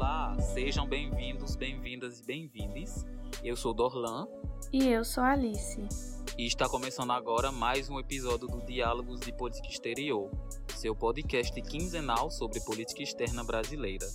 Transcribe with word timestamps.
Olá, 0.00 0.36
sejam 0.54 0.86
bem-vindos, 0.86 1.56
bem-vindas 1.56 2.20
e 2.20 2.22
bem-vindes. 2.24 3.04
Eu 3.42 3.56
sou 3.56 3.74
Dorlan. 3.74 4.28
E 4.72 4.86
eu 4.86 5.04
sou 5.04 5.24
Alice. 5.24 5.88
E 6.38 6.46
está 6.46 6.68
começando 6.68 7.10
agora 7.10 7.50
mais 7.50 7.90
um 7.90 7.98
episódio 7.98 8.46
do 8.46 8.64
Diálogos 8.64 9.18
de 9.18 9.32
Política 9.32 9.66
Exterior, 9.66 10.30
seu 10.76 10.94
podcast 10.94 11.60
quinzenal 11.62 12.30
sobre 12.30 12.60
política 12.60 13.02
externa 13.02 13.42
brasileira. 13.42 14.06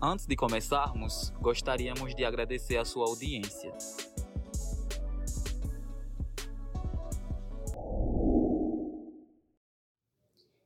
Antes 0.00 0.26
de 0.26 0.34
começarmos, 0.34 1.28
gostaríamos 1.38 2.14
de 2.14 2.24
agradecer 2.24 2.78
a 2.78 2.84
sua 2.86 3.06
audiência. 3.06 3.74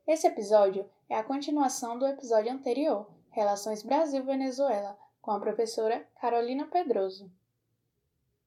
Esse 0.06 0.28
episódio 0.28 0.88
é 1.08 1.16
a 1.16 1.24
continuação 1.24 1.98
do 1.98 2.06
episódio 2.06 2.52
anterior, 2.52 3.08
Relações 3.30 3.82
Brasil-Venezuela, 3.82 4.98
com 5.22 5.30
a 5.30 5.38
professora 5.38 6.04
Carolina 6.20 6.66
Pedroso. 6.66 7.30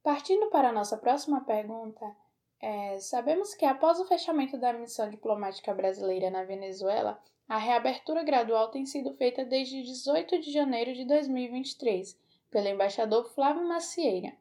Partindo 0.03 0.47
para 0.49 0.69
a 0.69 0.73
nossa 0.73 0.97
próxima 0.97 1.41
pergunta, 1.45 2.13
é, 2.59 2.99
sabemos 2.99 3.53
que 3.55 3.65
após 3.65 3.99
o 3.99 4.05
fechamento 4.05 4.57
da 4.57 4.73
missão 4.73 5.09
diplomática 5.09 5.73
brasileira 5.73 6.29
na 6.29 6.43
Venezuela, 6.43 7.17
a 7.47 7.57
reabertura 7.57 8.23
gradual 8.23 8.71
tem 8.71 8.85
sido 8.85 9.13
feita 9.13 9.45
desde 9.45 9.83
18 9.83 10.41
de 10.41 10.51
janeiro 10.51 10.93
de 10.93 11.05
2023 11.05 12.17
pelo 12.51 12.67
embaixador 12.67 13.29
Flávio 13.33 13.67
Macieira. 13.67 14.33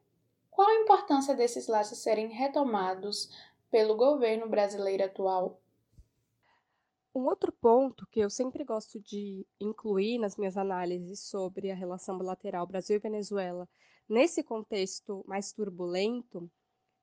Qual 0.50 0.68
a 0.68 0.82
importância 0.82 1.34
desses 1.34 1.68
laços 1.68 1.98
serem 1.98 2.28
retomados 2.28 3.30
pelo 3.70 3.96
governo 3.96 4.48
brasileiro 4.48 5.04
atual? 5.04 5.61
Um 7.14 7.26
outro 7.26 7.52
ponto 7.52 8.06
que 8.06 8.20
eu 8.20 8.30
sempre 8.30 8.64
gosto 8.64 8.98
de 8.98 9.46
incluir 9.60 10.18
nas 10.18 10.36
minhas 10.36 10.56
análises 10.56 11.20
sobre 11.20 11.70
a 11.70 11.74
relação 11.74 12.16
bilateral 12.16 12.66
Brasil 12.66 12.96
e 12.96 13.00
Venezuela, 13.00 13.68
nesse 14.08 14.42
contexto 14.42 15.22
mais 15.26 15.52
turbulento, 15.52 16.50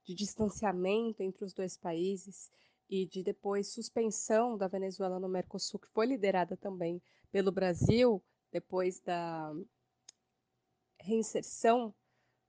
de 0.04 0.16
distanciamento 0.16 1.22
entre 1.22 1.46
os 1.46 1.54
dois 1.54 1.78
países 1.78 2.50
e 2.90 3.06
de 3.06 3.22
depois 3.22 3.72
suspensão 3.72 4.58
da 4.58 4.68
Venezuela 4.68 5.20
no 5.20 5.30
Mercosul, 5.30 5.80
que 5.80 5.90
foi 5.90 6.08
liderada 6.08 6.58
também 6.58 7.00
pelo 7.32 7.52
Brasil, 7.52 8.24
depois 8.52 9.00
da 9.00 9.54
reinserção 11.00 11.94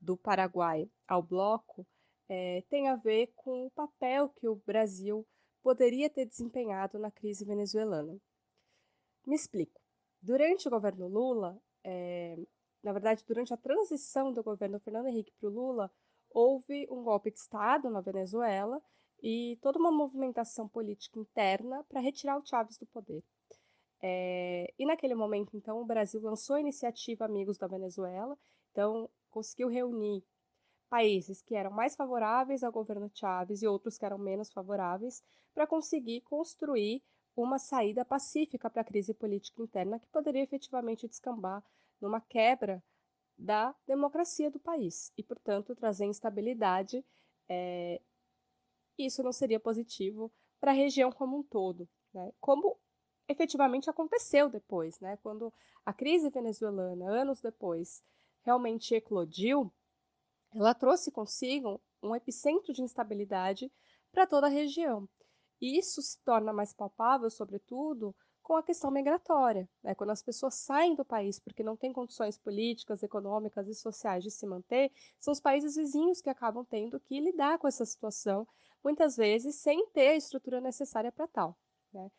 do 0.01 0.17
Paraguai 0.17 0.91
ao 1.07 1.23
bloco, 1.23 1.87
é, 2.27 2.63
tem 2.71 2.89
a 2.89 2.97
ver 2.97 3.31
com 3.37 3.67
o 3.67 3.71
papel 3.71 4.31
que 4.31 4.49
o 4.49 4.57
Brasil 4.67 5.27
poderia 5.63 6.09
ter 6.11 6.27
desempenhado 6.27 6.99
na 6.99 7.11
crise 7.11 7.45
venezuelana. 7.45 8.19
Me 9.27 9.37
explico. 9.37 9.81
Durante 10.23 10.69
o 10.69 10.71
governo 10.71 11.09
Lula, 11.09 11.61
é, 11.85 12.39
na 12.83 12.93
verdade, 12.93 13.25
durante 13.27 13.53
a 13.53 13.57
transição 13.57 14.33
do 14.33 14.43
governo 14.43 14.81
Fernando 14.81 15.07
Henrique 15.07 15.33
para 15.39 15.49
o 15.49 15.53
Lula, 15.53 15.91
houve 16.31 16.87
um 16.91 17.03
golpe 17.03 17.31
de 17.31 17.39
Estado 17.39 17.91
na 17.91 18.01
Venezuela 18.01 18.83
e 19.23 19.59
toda 19.61 19.79
uma 19.79 19.91
movimentação 19.91 20.69
política 20.69 21.19
interna 21.19 21.85
para 21.85 22.01
retirar 22.01 22.39
o 22.39 22.47
Chávez 22.47 22.79
do 22.79 22.87
poder. 22.87 23.23
É, 24.03 24.73
e 24.79 24.87
naquele 24.87 25.15
momento, 25.15 25.57
então, 25.57 25.81
o 25.81 25.85
Brasil 25.85 26.21
lançou 26.23 26.57
a 26.57 26.61
iniciativa 26.61 27.27
Amigos 27.27 27.59
da 27.59 27.67
Venezuela, 27.67 28.39
então 28.71 29.11
conseguiu 29.31 29.69
reunir 29.69 30.25
países 30.91 31.41
que 31.41 31.55
eram 31.55 31.71
mais 31.71 31.95
favoráveis 31.95 32.65
ao 32.65 32.73
governo 32.73 33.09
Chávez 33.15 33.63
e 33.63 33.69
outros 33.69 33.97
que 33.97 34.05
eram 34.05 34.19
menos 34.19 34.53
favoráveis, 34.53 35.23
para 35.55 35.67
conseguir 35.67 36.21
construir 36.23 37.03
uma 37.37 37.59
saída 37.59 38.05
pacífica 38.05 38.69
para 38.69 38.83
a 38.83 38.85
crise 38.85 39.15
política 39.15 39.63
interna 39.63 40.01
que 40.01 40.09
poderia 40.09 40.43
efetivamente 40.43 41.07
descambar 41.07 41.65
numa 42.01 42.21
quebra 42.21 42.83
da 43.39 43.75
democracia 43.87 44.51
do 44.51 44.59
país 44.59 45.13
e, 45.17 45.23
portanto, 45.23 45.75
trazer 45.75 46.05
instabilidade. 46.05 47.05
É... 47.49 48.01
Isso 48.99 49.23
não 49.23 49.33
seria 49.33 49.61
positivo 49.61 50.31
para 50.61 50.73
a 50.73 50.75
região 50.75 51.11
como 51.11 51.39
um 51.39 51.43
todo, 51.43 51.89
né? 52.13 52.33
como 52.41 52.77
efetivamente 53.29 53.89
aconteceu 53.89 54.51
depois, 54.51 55.01
né? 55.01 55.17
quando 55.23 55.53
a 55.87 55.93
crise 55.93 56.29
venezuelana, 56.29 57.09
anos 57.09 57.41
depois, 57.41 58.03
realmente 58.43 58.95
eclodiu 58.95 59.73
ela 60.55 60.75
trouxe 60.75 61.11
consigo 61.11 61.81
um 62.03 62.15
epicentro 62.15 62.73
de 62.73 62.83
instabilidade 62.83 63.71
para 64.11 64.27
toda 64.27 64.47
a 64.47 64.51
região. 64.51 65.09
E 65.61 65.79
isso 65.79 66.01
se 66.01 66.19
torna 66.25 66.53
mais 66.53 66.73
palpável, 66.73 67.31
sobretudo, 67.31 68.15
com 68.43 68.57
a 68.57 68.63
questão 68.63 68.91
migratória. 68.91 69.69
Né? 69.83 69.95
Quando 69.95 70.11
as 70.11 70.23
pessoas 70.23 70.55
saem 70.55 70.95
do 70.95 71.05
país 71.05 71.39
porque 71.39 71.63
não 71.63 71.77
têm 71.77 71.93
condições 71.93 72.39
políticas, 72.39 73.03
econômicas 73.03 73.69
e 73.69 73.75
sociais 73.75 74.25
de 74.25 74.31
se 74.31 74.47
manter, 74.47 74.91
são 75.19 75.33
os 75.33 75.41
países 75.41 75.77
vizinhos 75.77 76.21
que 76.21 76.31
acabam 76.31 76.65
tendo 76.65 76.99
que 76.99 77.21
lidar 77.21 77.59
com 77.59 77.69
essa 77.69 77.85
situação, 77.85 78.47
muitas 78.83 79.17
vezes 79.17 79.57
sem 79.57 79.87
ter 79.91 80.09
a 80.09 80.17
estrutura 80.17 80.61
necessária 80.61 81.13
para 81.13 81.29
tal. 81.29 81.57
Né? 81.93 82.11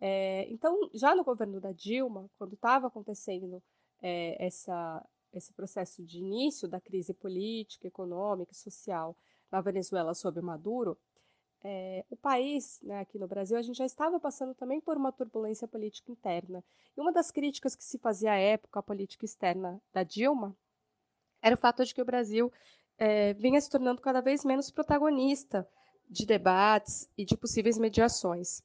É, 0.00 0.46
então, 0.50 0.78
já 0.94 1.14
no 1.14 1.24
governo 1.24 1.60
da 1.60 1.72
Dilma, 1.72 2.30
quando 2.38 2.54
estava 2.54 2.86
acontecendo 2.86 3.62
é, 4.02 4.46
essa, 4.46 5.04
esse 5.32 5.52
processo 5.52 6.02
de 6.02 6.18
início 6.18 6.68
da 6.68 6.80
crise 6.80 7.14
política, 7.14 7.86
econômica 7.86 8.52
e 8.52 8.56
social 8.56 9.16
na 9.50 9.60
Venezuela 9.60 10.14
sob 10.14 10.40
Maduro, 10.40 10.98
é, 11.62 12.04
o 12.08 12.16
país, 12.16 12.80
né, 12.82 13.00
aqui 13.00 13.18
no 13.18 13.28
Brasil, 13.28 13.56
a 13.56 13.62
gente 13.62 13.76
já 13.76 13.84
estava 13.84 14.18
passando 14.18 14.54
também 14.54 14.80
por 14.80 14.96
uma 14.96 15.12
turbulência 15.12 15.68
política 15.68 16.10
interna. 16.10 16.64
E 16.96 17.00
uma 17.00 17.12
das 17.12 17.30
críticas 17.30 17.76
que 17.76 17.84
se 17.84 17.98
fazia 17.98 18.32
à 18.32 18.36
época 18.36 18.80
à 18.80 18.82
política 18.82 19.24
externa 19.24 19.80
da 19.92 20.02
Dilma 20.02 20.56
era 21.42 21.54
o 21.54 21.58
fato 21.58 21.84
de 21.84 21.94
que 21.94 22.00
o 22.00 22.04
Brasil 22.04 22.50
é, 22.96 23.34
vinha 23.34 23.60
se 23.60 23.68
tornando 23.68 24.00
cada 24.00 24.20
vez 24.20 24.44
menos 24.44 24.70
protagonista 24.70 25.68
de 26.08 26.26
debates 26.26 27.08
e 27.16 27.24
de 27.24 27.36
possíveis 27.36 27.78
mediações. 27.78 28.62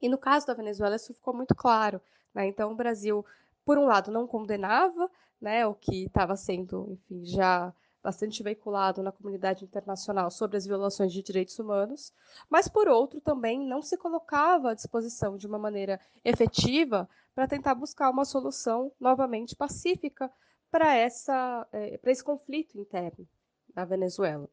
E 0.00 0.08
no 0.08 0.18
caso 0.18 0.46
da 0.46 0.54
Venezuela, 0.54 0.96
isso 0.96 1.14
ficou 1.14 1.34
muito 1.34 1.54
claro. 1.54 2.00
Né? 2.34 2.46
Então, 2.46 2.72
o 2.72 2.76
Brasil, 2.76 3.24
por 3.64 3.78
um 3.78 3.86
lado, 3.86 4.10
não 4.10 4.26
condenava 4.26 5.10
né, 5.40 5.66
o 5.66 5.74
que 5.74 6.04
estava 6.04 6.36
sendo, 6.36 6.86
enfim, 6.90 7.24
já 7.24 7.72
bastante 8.02 8.42
veiculado 8.42 9.02
na 9.02 9.12
comunidade 9.12 9.64
internacional 9.64 10.30
sobre 10.30 10.56
as 10.56 10.64
violações 10.64 11.12
de 11.12 11.22
direitos 11.22 11.58
humanos, 11.58 12.12
mas 12.48 12.68
por 12.68 12.88
outro 12.88 13.20
também 13.20 13.66
não 13.66 13.82
se 13.82 13.96
colocava 13.96 14.70
à 14.70 14.74
disposição 14.74 15.36
de 15.36 15.46
uma 15.46 15.58
maneira 15.58 16.00
efetiva 16.24 17.08
para 17.34 17.48
tentar 17.48 17.74
buscar 17.74 18.10
uma 18.10 18.24
solução 18.24 18.92
novamente 19.00 19.54
pacífica 19.54 20.30
para 20.70 20.94
essa 20.94 21.66
é, 21.72 21.98
para 21.98 22.12
esse 22.12 22.22
conflito 22.22 22.78
interno 22.78 23.26
da 23.74 23.84
Venezuela. 23.84 24.48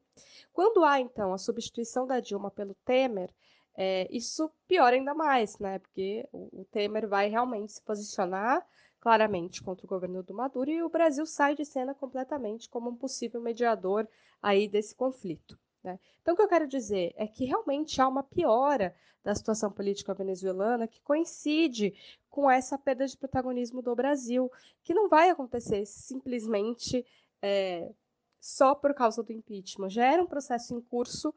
Quando 0.52 0.84
há 0.84 1.00
então 1.00 1.34
a 1.34 1.38
substituição 1.38 2.08
da 2.08 2.20
Dilma 2.20 2.50
pelo 2.50 2.74
Temer, 2.86 3.30
é, 3.78 4.08
isso 4.10 4.50
piora 4.68 4.96
ainda 4.96 5.14
mais, 5.14 5.58
né? 5.60 5.80
Porque 5.80 6.28
o, 6.32 6.62
o 6.62 6.66
Temer 6.66 7.08
vai 7.08 7.30
realmente 7.30 7.74
se 7.74 7.82
posicionar 7.82 8.66
claramente 9.06 9.62
contra 9.62 9.86
o 9.86 9.88
governo 9.88 10.24
do 10.24 10.34
Maduro 10.34 10.72
e 10.72 10.82
o 10.82 10.90
Brasil 10.90 11.28
sai 11.28 11.54
de 11.54 11.64
cena 11.64 11.94
completamente 11.94 12.68
como 12.68 12.90
um 12.90 12.96
possível 12.96 13.40
mediador 13.40 14.08
aí 14.42 14.68
desse 14.68 14.96
conflito. 14.96 15.60
Né? 15.84 16.00
Então, 16.24 16.34
o 16.34 16.36
que 16.36 16.42
eu 16.42 16.48
quero 16.48 16.68
dizer 16.68 17.14
é 17.16 17.28
que 17.28 17.46
realmente 17.46 18.02
há 18.02 18.08
uma 18.08 18.24
piora 18.24 18.96
da 19.24 19.36
situação 19.36 19.72
política 19.72 20.12
venezuelana 20.16 20.88
que 20.88 21.04
coincide 21.04 21.94
com 22.32 22.50
essa 22.50 22.80
perda 22.80 23.06
de 23.06 23.16
protagonismo 23.16 23.80
do 23.80 23.96
Brasil, 23.96 24.52
que 24.82 24.92
não 24.92 25.08
vai 25.08 25.30
acontecer 25.30 25.86
simplesmente 25.86 27.06
é, 27.44 27.94
só 28.40 28.74
por 28.74 28.92
causa 28.96 29.22
do 29.22 29.32
impeachment. 29.32 29.90
Já 29.90 30.12
era 30.12 30.24
um 30.24 30.28
processo 30.28 30.74
em 30.74 30.82
curso 30.82 31.32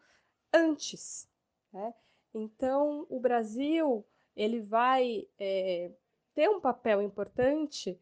antes. 0.55 1.29
Né? 1.71 1.93
Então, 2.33 3.07
o 3.11 3.21
Brasil 3.21 4.07
ele 4.35 4.63
vai 4.63 5.29
é, 5.39 5.93
ter 6.39 6.49
um 6.49 6.61
papel 6.61 7.03
importante 7.03 8.01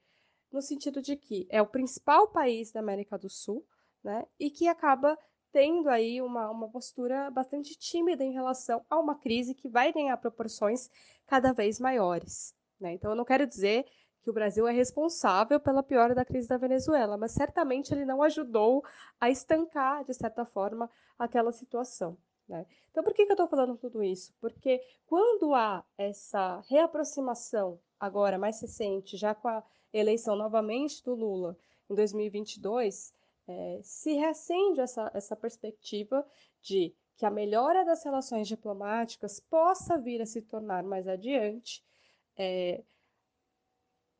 no 0.53 0.61
sentido 0.61 1.01
de 1.01 1.17
que 1.17 1.47
é 1.49 1.63
o 1.63 1.67
principal 1.67 2.29
país 2.29 2.71
da 2.71 2.81
América 2.81 3.17
do 3.17 3.31
Sul, 3.31 3.67
né, 4.05 4.27
e 4.39 4.51
que 4.51 4.69
acaba 4.69 5.19
tendo 5.51 5.89
aí 5.89 6.21
uma, 6.21 6.51
uma 6.51 6.69
postura 6.69 7.31
bastante 7.31 7.75
tímida 7.79 8.23
em 8.23 8.35
relação 8.35 8.85
a 8.91 8.99
uma 8.99 9.15
crise 9.15 9.55
que 9.55 9.71
vai 9.71 9.91
ganhar 9.91 10.15
proporções 10.19 10.91
cada 11.27 11.55
vez 11.55 11.81
maiores. 11.81 12.55
Né? 12.79 12.93
Então, 12.93 13.11
eu 13.11 13.17
não 13.17 13.25
quero 13.25 13.47
dizer 13.47 13.87
que 14.21 14.29
o 14.29 14.35
Brasil 14.35 14.69
é 14.69 14.73
responsável 14.73 15.59
pela 15.59 15.83
piora 15.83 16.15
da 16.15 16.23
crise 16.23 16.47
da 16.47 16.59
Venezuela, 16.59 17.17
mas 17.17 17.33
certamente 17.33 17.95
ele 17.95 18.05
não 18.05 18.23
ajudou 18.23 18.85
a 19.19 19.31
estancar, 19.31 20.05
de 20.05 20.13
certa 20.13 20.45
forma, 20.45 20.91
aquela 21.19 21.53
situação. 21.53 22.19
Né? 22.49 22.67
Então, 22.91 23.03
por 23.03 23.13
que, 23.13 23.25
que 23.25 23.33
eu 23.33 23.35
estou 23.35 23.49
falando 23.49 23.77
tudo 23.77 24.03
isso? 24.03 24.33
Porque 24.41 24.81
quando 25.07 25.55
há 25.55 25.85
essa 25.99 26.61
reaproximação 26.69 27.81
agora 27.99 28.39
mais 28.39 28.61
recente, 28.61 29.17
já 29.17 29.35
com 29.35 29.49
a 29.49 29.65
eleição 29.93 30.37
novamente 30.37 31.03
do 31.03 31.15
Lula 31.15 31.57
em 31.91 31.95
2022, 31.95 33.13
é, 33.49 33.81
se 33.83 34.13
reacende 34.13 34.81
essa, 34.81 35.11
essa 35.15 35.37
perspectiva 35.37 36.27
de 36.61 36.95
que 37.17 37.25
a 37.25 37.31
melhora 37.31 37.85
das 37.85 38.05
relações 38.05 38.47
diplomáticas 38.47 39.41
possa 39.41 39.99
vir 39.99 40.21
a 40.21 40.27
se 40.27 40.43
tornar 40.43 40.83
mais 40.83 41.09
adiante 41.09 41.83
é, 42.37 42.85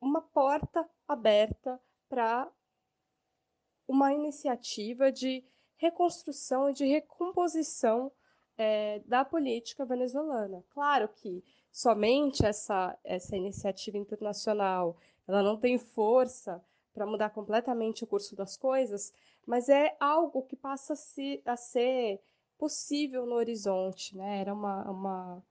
uma 0.01 0.21
porta 0.21 0.87
aberta 1.07 1.79
para 2.09 2.51
uma 3.87 4.13
iniciativa 4.13 5.11
de 5.11 5.45
reconstrução 5.77 6.69
e 6.69 6.73
de 6.73 6.85
recomposição 6.85 8.11
é, 8.57 8.99
da 9.05 9.23
política 9.23 9.85
venezuelana. 9.85 10.63
Claro 10.69 11.07
que 11.07 11.43
somente 11.71 12.45
essa, 12.45 12.97
essa 13.03 13.35
iniciativa 13.35 13.97
internacional 13.97 14.97
ela 15.27 15.43
não 15.43 15.57
tem 15.57 15.77
força 15.77 16.63
para 16.93 17.05
mudar 17.05 17.29
completamente 17.29 18.03
o 18.03 18.07
curso 18.07 18.35
das 18.35 18.57
coisas, 18.57 19.13
mas 19.45 19.69
é 19.69 19.95
algo 19.99 20.41
que 20.41 20.55
passa 20.55 20.93
a, 20.93 20.95
se, 20.95 21.41
a 21.45 21.55
ser 21.55 22.19
possível 22.57 23.25
no 23.25 23.35
horizonte. 23.35 24.17
Né? 24.17 24.41
Era 24.41 24.53
uma, 24.53 24.89
uma, 24.89 25.43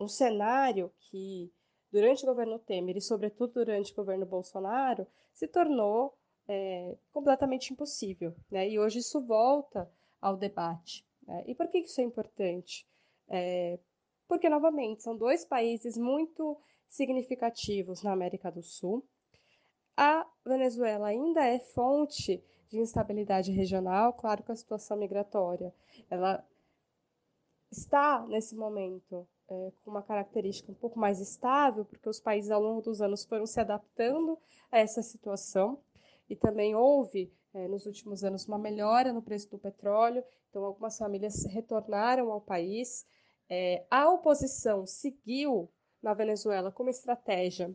um 0.00 0.08
cenário 0.08 0.92
que, 0.98 1.52
durante 1.92 2.24
o 2.24 2.26
governo 2.26 2.58
Temer 2.58 2.96
e, 2.96 3.00
sobretudo, 3.00 3.52
durante 3.52 3.92
o 3.92 3.96
governo 3.96 4.26
Bolsonaro, 4.26 5.06
se 5.32 5.46
tornou 5.46 6.18
é, 6.48 6.96
completamente 7.12 7.72
impossível. 7.72 8.34
Né? 8.50 8.68
E 8.68 8.78
hoje 8.78 8.98
isso 8.98 9.20
volta 9.20 9.90
ao 10.20 10.36
debate. 10.36 11.06
Né? 11.26 11.44
E 11.46 11.54
por 11.54 11.68
que 11.68 11.78
isso 11.78 12.00
é 12.00 12.04
importante? 12.04 12.86
É, 13.28 13.78
porque, 14.26 14.48
novamente, 14.48 15.02
são 15.02 15.16
dois 15.16 15.44
países 15.44 15.96
muito 15.96 16.58
significativos 16.88 18.02
na 18.02 18.12
América 18.12 18.50
do 18.50 18.62
Sul. 18.62 19.06
A 19.96 20.26
Venezuela 20.44 21.08
ainda 21.08 21.44
é 21.44 21.58
fonte 21.58 22.42
de 22.68 22.78
instabilidade 22.78 23.52
regional, 23.52 24.12
claro 24.12 24.42
que 24.42 24.50
a 24.50 24.56
situação 24.56 24.96
migratória 24.96 25.72
ela 26.10 26.44
está 27.70 28.26
nesse 28.26 28.56
momento 28.56 29.26
é, 29.48 29.72
com 29.84 29.90
uma 29.90 30.02
característica 30.02 30.72
um 30.72 30.74
pouco 30.74 30.98
mais 30.98 31.20
estável, 31.20 31.84
porque 31.84 32.08
os 32.08 32.20
países 32.20 32.50
ao 32.50 32.60
longo 32.60 32.80
dos 32.80 33.00
anos 33.00 33.24
foram 33.24 33.46
se 33.46 33.60
adaptando 33.60 34.38
a 34.70 34.78
essa 34.78 35.02
situação 35.02 35.80
e 36.28 36.36
também 36.36 36.74
houve 36.74 37.32
é, 37.52 37.68
nos 37.68 37.86
últimos 37.86 38.24
anos 38.24 38.46
uma 38.46 38.58
melhora 38.58 39.12
no 39.12 39.22
preço 39.22 39.50
do 39.50 39.58
petróleo, 39.58 40.24
então 40.50 40.64
algumas 40.64 40.98
famílias 40.98 41.44
retornaram 41.44 42.30
ao 42.30 42.40
país. 42.40 43.06
É, 43.48 43.84
a 43.90 44.10
oposição 44.10 44.86
seguiu 44.86 45.70
na 46.02 46.14
Venezuela 46.14 46.70
como 46.70 46.90
estratégia 46.90 47.74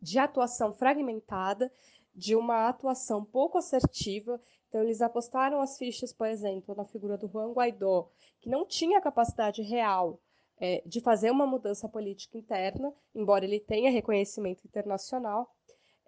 de 0.00 0.18
atuação 0.18 0.72
fragmentada, 0.72 1.70
de 2.14 2.34
uma 2.34 2.68
atuação 2.68 3.24
pouco 3.24 3.58
assertiva. 3.58 4.40
Então, 4.68 4.82
eles 4.82 5.00
apostaram 5.00 5.60
as 5.60 5.76
fichas, 5.76 6.12
por 6.12 6.26
exemplo, 6.26 6.74
na 6.74 6.84
figura 6.84 7.16
do 7.16 7.28
Juan 7.28 7.52
Guaidó, 7.52 8.10
que 8.40 8.48
não 8.48 8.66
tinha 8.66 9.00
capacidade 9.00 9.62
real 9.62 10.20
é, 10.58 10.82
de 10.86 11.00
fazer 11.00 11.30
uma 11.30 11.46
mudança 11.46 11.88
política 11.88 12.38
interna, 12.38 12.92
embora 13.14 13.44
ele 13.44 13.60
tenha 13.60 13.90
reconhecimento 13.90 14.64
internacional. 14.64 15.50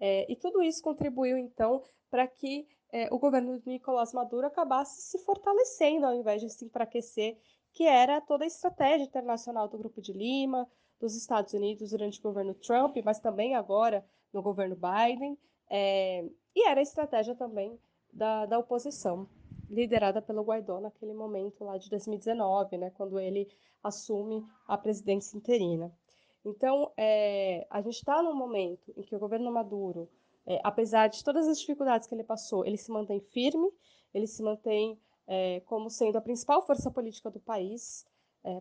É, 0.04 0.26
e 0.28 0.34
tudo 0.34 0.60
isso 0.60 0.82
contribuiu, 0.82 1.38
então, 1.38 1.80
para 2.10 2.26
que 2.26 2.66
é, 2.90 3.08
o 3.14 3.20
governo 3.20 3.60
de 3.60 3.68
Nicolás 3.68 4.12
Maduro 4.12 4.44
acabasse 4.44 5.00
se 5.00 5.16
fortalecendo 5.18 6.04
ao 6.04 6.12
invés 6.12 6.42
de 6.42 6.50
se 6.50 6.64
enfraquecer, 6.64 7.38
que 7.72 7.84
era 7.84 8.20
toda 8.20 8.42
a 8.42 8.46
estratégia 8.48 9.04
internacional 9.04 9.68
do 9.68 9.78
Grupo 9.78 10.02
de 10.02 10.12
Lima, 10.12 10.68
dos 10.98 11.14
Estados 11.14 11.52
Unidos 11.52 11.90
durante 11.90 12.18
o 12.18 12.22
governo 12.24 12.52
Trump, 12.52 12.96
mas 13.04 13.20
também 13.20 13.54
agora 13.54 14.04
no 14.32 14.42
governo 14.42 14.76
Biden, 14.76 15.38
é, 15.70 16.28
e 16.52 16.66
era 16.66 16.80
a 16.80 16.82
estratégia 16.82 17.36
também 17.36 17.78
da, 18.12 18.44
da 18.44 18.58
oposição, 18.58 19.28
liderada 19.70 20.20
pelo 20.20 20.42
Guaidó 20.42 20.80
naquele 20.80 21.14
momento 21.14 21.62
lá 21.62 21.78
de 21.78 21.88
2019, 21.88 22.76
né, 22.76 22.90
quando 22.90 23.20
ele 23.20 23.48
assume 23.80 24.44
a 24.66 24.76
presidência 24.76 25.36
interina. 25.36 25.96
Então, 26.44 26.92
é, 26.96 27.66
a 27.70 27.80
gente 27.80 27.96
está 27.96 28.22
num 28.22 28.34
momento 28.34 28.92
em 28.96 29.02
que 29.02 29.14
o 29.14 29.18
governo 29.18 29.50
Maduro, 29.52 30.08
é, 30.46 30.60
apesar 30.64 31.08
de 31.08 31.22
todas 31.22 31.46
as 31.46 31.60
dificuldades 31.60 32.08
que 32.08 32.14
ele 32.14 32.24
passou, 32.24 32.64
ele 32.66 32.76
se 32.76 32.90
mantém 32.90 33.20
firme, 33.20 33.70
ele 34.12 34.26
se 34.26 34.42
mantém 34.42 34.98
é, 35.26 35.60
como 35.60 35.88
sendo 35.88 36.18
a 36.18 36.20
principal 36.20 36.62
força 36.66 36.90
política 36.90 37.30
do 37.30 37.40
país, 37.40 38.04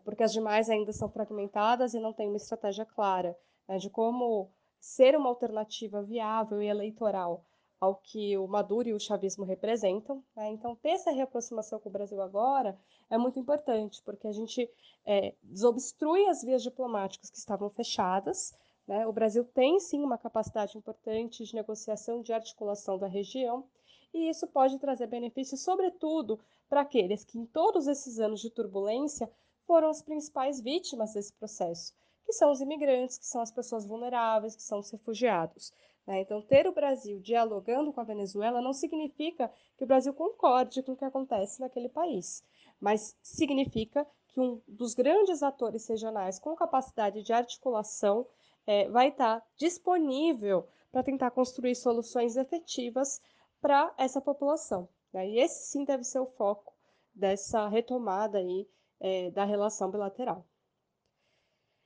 porque 0.06 0.22
as 0.22 0.32
demais 0.32 0.70
ainda 0.70 0.94
são 0.94 1.10
fragmentadas 1.10 1.96
e 1.96 2.00
não 2.00 2.14
tem 2.14 2.28
uma 2.28 2.38
estratégia 2.38 2.86
clara 2.86 3.36
né, 3.68 3.80
de 3.80 3.90
como 3.90 4.52
ser 4.80 5.16
uma 5.16 5.28
alternativa 5.28 6.04
viável 6.04 6.62
e 6.62 6.68
eleitoral 6.68 7.44
ao 7.82 7.96
que 7.96 8.38
o 8.38 8.48
Maduro 8.48 8.88
e 8.88 8.94
o 8.94 9.00
chavismo 9.00 9.44
representam. 9.44 10.24
Né? 10.36 10.52
Então, 10.52 10.76
ter 10.76 10.92
essa 10.92 11.10
reaproximação 11.10 11.80
com 11.80 11.90
o 11.90 11.92
Brasil 11.92 12.22
agora 12.22 12.78
é 13.10 13.18
muito 13.18 13.40
importante, 13.40 14.04
porque 14.04 14.28
a 14.28 14.32
gente 14.32 14.70
é, 15.04 15.34
desobstrui 15.42 16.28
as 16.28 16.44
vias 16.44 16.62
diplomáticas 16.62 17.32
que 17.32 17.38
estavam 17.40 17.72
fechadas. 17.72 18.54
Né? 18.88 19.08
O 19.08 19.12
Brasil 19.12 19.44
tem, 19.44 19.80
sim, 19.80 20.04
uma 20.04 20.18
capacidade 20.18 20.78
importante 20.78 21.44
de 21.44 21.56
negociação, 21.56 22.22
de 22.22 22.32
articulação 22.32 23.00
da 23.00 23.08
região, 23.08 23.66
e 24.14 24.30
isso 24.30 24.46
pode 24.46 24.78
trazer 24.78 25.08
benefícios, 25.08 25.62
sobretudo, 25.62 26.40
para 26.70 26.82
aqueles 26.82 27.24
que, 27.24 27.40
em 27.40 27.46
todos 27.46 27.88
esses 27.88 28.20
anos 28.20 28.42
de 28.42 28.52
turbulência, 28.52 29.32
foram 29.66 29.90
as 29.90 30.02
principais 30.02 30.62
vítimas 30.62 31.14
desse 31.14 31.34
processo, 31.34 31.94
que 32.26 32.34
são 32.34 32.52
os 32.52 32.62
imigrantes, 32.62 33.18
que 33.18 33.26
são 33.26 33.42
as 33.42 33.52
pessoas 33.52 33.86
vulneráveis, 33.86 34.56
que 34.56 34.62
são 34.62 34.80
os 34.80 34.92
refugiados. 34.92 35.74
Né? 36.06 36.22
Então, 36.22 36.42
ter 36.42 36.68
o 36.68 36.74
Brasil 36.74 37.20
dialogando 37.20 37.94
com 37.94 38.02
a 38.02 38.06
Venezuela 38.06 38.62
não 38.62 38.74
significa 38.74 39.52
que 39.78 39.84
o 39.84 39.88
Brasil 39.88 40.14
concorde 40.14 40.82
com 40.84 40.94
o 40.94 40.96
que 40.96 41.06
acontece 41.06 41.62
naquele 41.62 41.90
país, 41.90 42.44
mas 42.80 43.18
significa 43.22 44.06
que 44.28 44.40
um 44.40 44.62
dos 44.68 44.94
grandes 44.94 45.44
atores 45.44 45.88
regionais 45.88 46.40
com 46.40 46.56
capacidade 46.56 47.22
de 47.22 47.34
articulação 47.34 48.26
é, 48.66 48.88
vai 48.90 49.10
estar 49.10 49.46
disponível 49.58 50.68
para 50.92 51.04
tentar 51.04 51.32
construir 51.32 51.76
soluções 51.76 52.38
efetivas 52.38 53.22
para 53.60 53.94
essa 53.98 54.22
população. 54.22 54.88
Né? 55.14 55.30
E 55.30 55.40
esse 55.40 55.68
sim 55.68 55.84
deve 55.84 56.04
ser 56.04 56.20
o 56.20 56.26
foco 56.26 56.74
dessa 57.14 57.68
retomada 57.68 58.38
aí, 58.38 58.68
é, 59.00 59.32
da 59.32 59.44
relação 59.44 59.92
bilateral. 59.92 60.46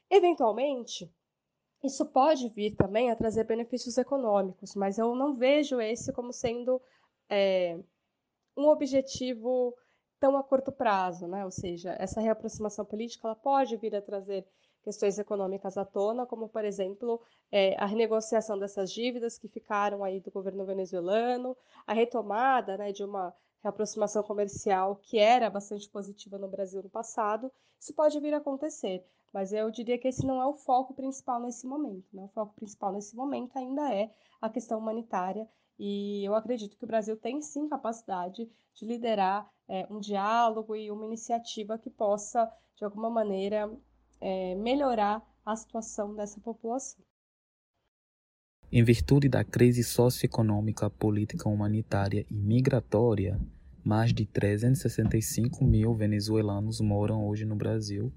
Eventualmente, 0.10 1.12
isso 1.86 2.06
pode 2.06 2.50
vir 2.50 2.76
também 2.76 3.12
a 3.12 3.16
trazer 3.16 3.44
benefícios 3.46 3.98
econômicos, 3.98 4.76
mas 4.76 4.98
eu 4.98 5.16
não 5.16 5.36
vejo 5.36 5.80
esse 5.80 6.12
como 6.12 6.34
sendo 6.34 6.82
é, 7.30 7.80
um 8.58 8.68
objetivo 8.68 9.76
tão 10.20 10.38
a 10.38 10.44
curto 10.44 10.72
prazo, 10.72 11.28
né? 11.28 11.46
Ou 11.46 11.52
seja, 11.52 11.96
essa 12.00 12.22
reaproximação 12.22 12.86
política 12.86 13.28
ela 13.28 13.36
pode 13.36 13.76
vir 13.78 13.96
a 13.96 14.02
trazer 14.02 14.46
questões 14.84 15.18
econômicas 15.18 15.78
à 15.78 15.84
tona, 15.84 16.26
como 16.26 16.48
por 16.48 16.64
exemplo 16.64 17.20
é, 17.52 17.76
a 17.78 17.86
renegociação 17.86 18.58
dessas 18.58 18.92
dívidas 18.92 19.38
que 19.38 19.48
ficaram 19.48 20.04
aí 20.04 20.20
do 20.20 20.32
governo 20.32 20.64
venezuelano, 20.64 21.58
a 21.88 21.94
retomada 21.94 22.78
né, 22.78 22.92
de 22.92 23.04
uma 23.04 23.34
reaproximação 23.64 24.22
comercial 24.22 24.96
que 24.98 25.18
era 25.18 25.50
bastante 25.50 25.90
positiva 25.90 26.38
no 26.38 26.48
Brasil 26.48 26.84
no 26.84 26.90
passado. 26.90 27.52
Isso 27.80 27.94
pode 27.96 28.20
vir 28.20 28.34
a 28.36 28.38
acontecer, 28.38 29.04
mas 29.36 29.52
eu 29.52 29.70
diria 29.70 29.98
que 29.98 30.08
esse 30.08 30.26
não 30.26 30.42
é 30.42 30.46
o 30.46 30.54
foco 30.54 30.94
principal 30.94 31.42
nesse 31.42 31.68
momento. 31.68 32.08
Né? 32.14 32.24
O 32.24 32.30
foco 32.30 32.56
principal 32.56 32.94
nesse 32.94 33.14
momento 33.18 33.58
ainda 33.58 33.94
é 33.94 34.10
a 34.42 34.50
questão 34.50 34.80
humanitária, 34.80 35.46
e 35.78 36.24
eu 36.26 36.34
acredito 36.34 36.78
que 36.78 36.86
o 36.86 36.88
Brasil 36.88 37.18
tem 37.18 37.42
sim 37.42 37.68
capacidade 37.68 38.50
de 38.74 38.86
liderar 38.86 39.46
é, 39.68 39.86
um 39.92 40.00
diálogo 40.00 40.74
e 40.74 40.90
uma 40.90 41.06
iniciativa 41.06 41.78
que 41.78 41.90
possa, 41.90 42.50
de 42.78 42.86
alguma 42.86 43.10
maneira, 43.10 43.70
é, 44.22 44.56
melhorar 44.56 45.22
a 45.46 45.54
situação 45.54 46.16
dessa 46.16 46.40
população. 46.40 47.04
Em 48.72 48.86
virtude 48.86 49.28
da 49.28 49.44
crise 49.44 49.84
socioeconômica, 49.84 50.90
política, 50.90 51.50
humanitária 51.50 52.26
e 52.32 52.34
migratória, 52.34 53.38
mais 53.84 54.14
de 54.14 54.26
365 54.26 55.66
mil 55.66 55.94
venezuelanos 55.94 56.80
moram 56.80 57.28
hoje 57.28 57.44
no 57.44 57.58
Brasil 57.58 58.14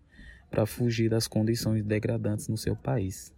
para 0.50 0.66
fugir 0.66 1.08
das 1.08 1.28
condições 1.28 1.84
degradantes 1.84 2.48
no 2.48 2.56
seu 2.56 2.74
país. 2.74 3.34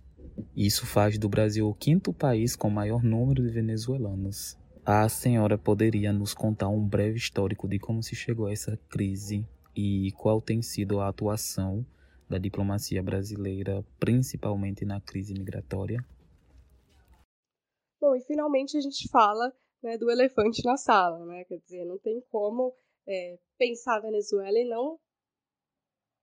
Isso 0.56 0.86
faz 0.86 1.18
do 1.18 1.28
Brasil 1.28 1.68
o 1.68 1.74
quinto 1.74 2.12
país 2.12 2.56
com 2.56 2.70
maior 2.70 3.02
número 3.02 3.42
de 3.42 3.52
venezuelanos. 3.52 4.58
A 4.84 5.08
senhora 5.08 5.58
poderia 5.58 6.12
nos 6.12 6.34
contar 6.34 6.68
um 6.68 6.86
breve 6.86 7.18
histórico 7.18 7.68
de 7.68 7.78
como 7.78 8.02
se 8.02 8.14
chegou 8.14 8.46
a 8.46 8.52
essa 8.52 8.76
crise 8.88 9.46
e 9.76 10.12
qual 10.12 10.40
tem 10.40 10.62
sido 10.62 11.00
a 11.00 11.08
atuação 11.08 11.84
da 12.28 12.38
diplomacia 12.38 13.02
brasileira, 13.02 13.84
principalmente 13.98 14.84
na 14.84 15.00
crise 15.00 15.34
migratória? 15.34 16.04
Bom, 18.00 18.14
e 18.14 18.20
finalmente 18.22 18.76
a 18.76 18.80
gente 18.80 19.08
fala 19.10 19.52
né, 19.82 19.98
do 19.98 20.10
elefante 20.10 20.64
na 20.64 20.76
sala, 20.76 21.24
né? 21.26 21.44
Quer 21.44 21.58
dizer, 21.58 21.84
não 21.84 21.98
tem 21.98 22.22
como 22.30 22.74
é, 23.06 23.38
pensar 23.58 23.96
a 23.96 24.00
Venezuela 24.00 24.58
e 24.58 24.68
não 24.68 24.98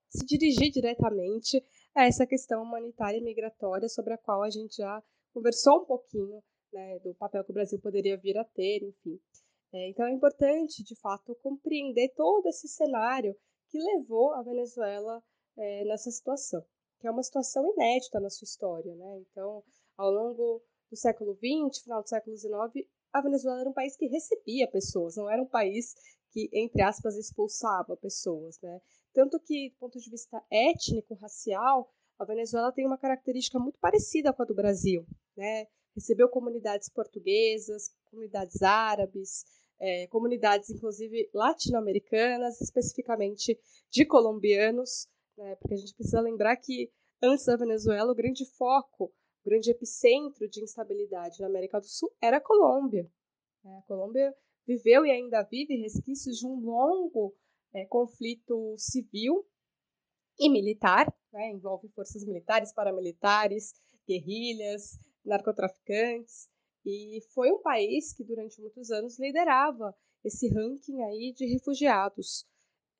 se 0.09 0.25
dirigir 0.25 0.71
diretamente 0.71 1.63
a 1.95 2.05
essa 2.05 2.25
questão 2.25 2.63
humanitária 2.63 3.17
e 3.17 3.23
migratória, 3.23 3.89
sobre 3.89 4.13
a 4.13 4.17
qual 4.17 4.43
a 4.43 4.49
gente 4.49 4.77
já 4.77 5.03
conversou 5.33 5.81
um 5.81 5.85
pouquinho, 5.85 6.43
né, 6.71 6.99
do 6.99 7.13
papel 7.15 7.43
que 7.43 7.51
o 7.51 7.53
Brasil 7.53 7.79
poderia 7.79 8.17
vir 8.17 8.37
a 8.37 8.43
ter, 8.43 8.83
enfim. 8.83 9.19
É, 9.73 9.89
então 9.89 10.05
é 10.05 10.11
importante, 10.11 10.83
de 10.83 10.95
fato, 10.95 11.35
compreender 11.41 12.13
todo 12.15 12.47
esse 12.47 12.67
cenário 12.67 13.35
que 13.69 13.79
levou 13.79 14.33
a 14.33 14.41
Venezuela 14.41 15.21
é, 15.57 15.83
nessa 15.85 16.09
situação, 16.09 16.63
que 16.99 17.07
é 17.07 17.11
uma 17.11 17.23
situação 17.23 17.65
inédita 17.73 18.19
na 18.19 18.29
sua 18.29 18.45
história. 18.45 18.95
Né? 18.95 19.19
Então, 19.29 19.63
ao 19.97 20.11
longo 20.11 20.61
do 20.89 20.95
século 20.95 21.35
XX, 21.35 21.83
final 21.83 22.01
do 22.01 22.09
século 22.09 22.37
XIX, 22.37 22.87
a 23.11 23.21
Venezuela 23.21 23.61
era 23.61 23.69
um 23.69 23.73
país 23.73 23.97
que 23.97 24.07
recebia 24.07 24.69
pessoas, 24.69 25.15
não 25.15 25.29
era 25.29 25.41
um 25.41 25.47
país 25.47 25.93
que, 26.31 26.49
entre 26.53 26.81
aspas, 26.81 27.15
expulsava 27.15 27.97
pessoas, 27.97 28.59
né? 28.61 28.79
Tanto 29.17 29.39
que, 29.39 29.71
do 29.71 29.77
ponto 29.77 29.99
de 29.99 30.11
vista 30.11 30.45
étnico, 30.51 31.15
racial, 31.15 31.91
a 32.19 32.23
Venezuela 32.23 32.71
tem 32.71 32.85
uma 32.85 32.99
característica 32.99 33.57
muito 33.57 33.79
parecida 33.79 34.31
com 34.31 34.43
a 34.43 34.45
do 34.45 34.53
Brasil, 34.53 35.07
né? 35.35 35.65
Recebeu 35.95 36.29
comunidades 36.29 36.87
portuguesas, 36.87 37.89
comunidades 38.11 38.61
árabes, 38.61 39.43
é, 39.79 40.05
comunidades, 40.05 40.69
inclusive, 40.69 41.31
latino-americanas, 41.33 42.61
especificamente 42.61 43.59
de 43.89 44.05
colombianos, 44.05 45.07
né? 45.35 45.55
Porque 45.55 45.73
a 45.73 45.77
gente 45.77 45.95
precisa 45.95 46.21
lembrar 46.21 46.55
que, 46.57 46.91
antes 47.19 47.43
da 47.43 47.55
Venezuela, 47.55 48.11
o 48.11 48.15
grande 48.15 48.45
foco, 48.45 49.05
o 49.05 49.49
grande 49.49 49.71
epicentro 49.71 50.47
de 50.47 50.61
instabilidade 50.61 51.41
na 51.41 51.47
América 51.47 51.79
do 51.79 51.87
Sul 51.87 52.13
era 52.21 52.37
a 52.37 52.41
Colômbia. 52.41 53.11
Né? 53.63 53.79
A 53.79 53.81
Colômbia 53.87 54.31
viveu 54.67 55.07
e 55.07 55.09
ainda 55.09 55.41
vive 55.41 55.75
resquícios 55.75 56.37
de 56.37 56.45
um 56.45 56.59
longo 56.59 57.35
é, 57.73 57.85
conflito 57.85 58.75
civil 58.77 59.45
e 60.39 60.49
militar, 60.49 61.11
né, 61.31 61.51
envolve 61.51 61.89
forças 61.89 62.23
militares, 62.25 62.73
paramilitares, 62.73 63.73
guerrilhas, 64.07 64.99
narcotraficantes, 65.25 66.47
e 66.85 67.19
foi 67.33 67.51
um 67.51 67.61
país 67.61 68.13
que 68.13 68.23
durante 68.23 68.61
muitos 68.61 68.91
anos 68.91 69.19
liderava 69.19 69.93
esse 70.23 70.47
ranking 70.47 71.01
aí 71.03 71.33
de 71.33 71.45
refugiados 71.45 72.45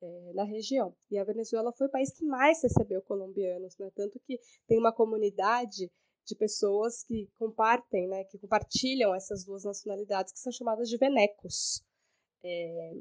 é, 0.02 0.32
na 0.34 0.44
região. 0.44 0.94
E 1.10 1.18
a 1.18 1.24
Venezuela 1.24 1.72
foi 1.72 1.86
o 1.86 1.90
país 1.90 2.12
que 2.12 2.24
mais 2.24 2.62
recebeu 2.62 3.00
colombianos, 3.02 3.76
né, 3.78 3.90
tanto 3.94 4.20
que 4.20 4.38
tem 4.66 4.78
uma 4.78 4.92
comunidade 4.92 5.90
de 6.26 6.36
pessoas 6.36 7.02
que 7.04 7.30
compartem, 7.38 8.06
né, 8.06 8.24
que 8.24 8.38
compartilham 8.38 9.14
essas 9.14 9.44
duas 9.44 9.64
nacionalidades 9.64 10.32
que 10.32 10.38
são 10.38 10.52
chamadas 10.52 10.88
de 10.88 10.98
venecos. 10.98 11.82
É, 12.44 12.92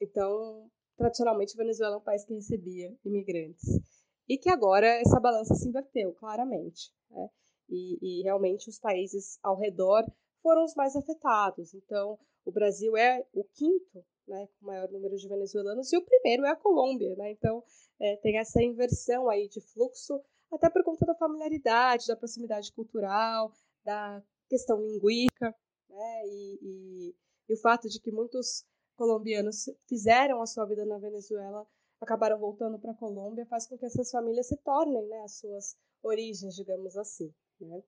então, 0.00 0.70
tradicionalmente, 1.00 1.56
Venezuela 1.56 1.94
é 1.94 1.98
um 1.98 2.02
país 2.02 2.24
que 2.26 2.34
recebia 2.34 2.94
imigrantes 3.06 3.80
e 4.28 4.36
que 4.36 4.50
agora 4.50 4.86
essa 4.86 5.18
balança 5.18 5.54
se 5.54 5.66
inverteu, 5.66 6.12
claramente. 6.12 6.92
Né? 7.10 7.28
E, 7.70 7.98
e, 8.02 8.22
realmente 8.22 8.68
os 8.68 8.78
países 8.78 9.38
ao 9.42 9.56
redor 9.56 10.04
foram 10.42 10.62
os 10.62 10.74
mais 10.74 10.94
afetados. 10.94 11.72
Então, 11.72 12.18
o 12.44 12.52
Brasil 12.52 12.96
é 12.98 13.24
o 13.32 13.44
quinto, 13.44 14.04
né, 14.28 14.46
com 14.58 14.66
maior 14.66 14.90
número 14.90 15.16
de 15.16 15.26
venezuelanos, 15.26 15.90
e 15.90 15.96
o 15.96 16.04
primeiro 16.04 16.44
é 16.44 16.50
a 16.50 16.56
Colômbia. 16.56 17.14
Né? 17.16 17.30
Então, 17.30 17.64
é, 17.98 18.16
tem 18.16 18.38
essa 18.38 18.62
inversão 18.62 19.30
aí 19.30 19.48
de 19.48 19.60
fluxo 19.60 20.20
até 20.52 20.68
por 20.68 20.84
conta 20.84 21.06
da 21.06 21.14
familiaridade, 21.14 22.08
da 22.08 22.16
proximidade 22.16 22.72
cultural, 22.72 23.52
da 23.84 24.22
questão 24.48 24.82
linguística, 24.82 25.54
né? 25.88 26.26
E, 26.26 26.58
e, 26.60 27.14
e, 27.48 27.54
o 27.54 27.60
fato 27.60 27.88
de 27.88 28.00
que 28.00 28.10
muitos 28.10 28.64
colombianos 29.00 29.64
fizeram 29.88 30.42
a 30.42 30.46
sua 30.46 30.66
vida 30.66 30.84
na 30.84 30.98
Venezuela, 30.98 31.66
acabaram 31.98 32.38
voltando 32.38 32.78
para 32.78 32.90
a 32.90 32.94
Colômbia, 32.94 33.46
faz 33.46 33.66
com 33.66 33.78
que 33.78 33.86
essas 33.86 34.10
famílias 34.10 34.46
se 34.46 34.58
tornem 34.58 35.08
né, 35.08 35.22
as 35.22 35.38
suas 35.38 35.74
origens, 36.02 36.54
digamos 36.54 36.98
assim. 36.98 37.32
Né? 37.58 37.82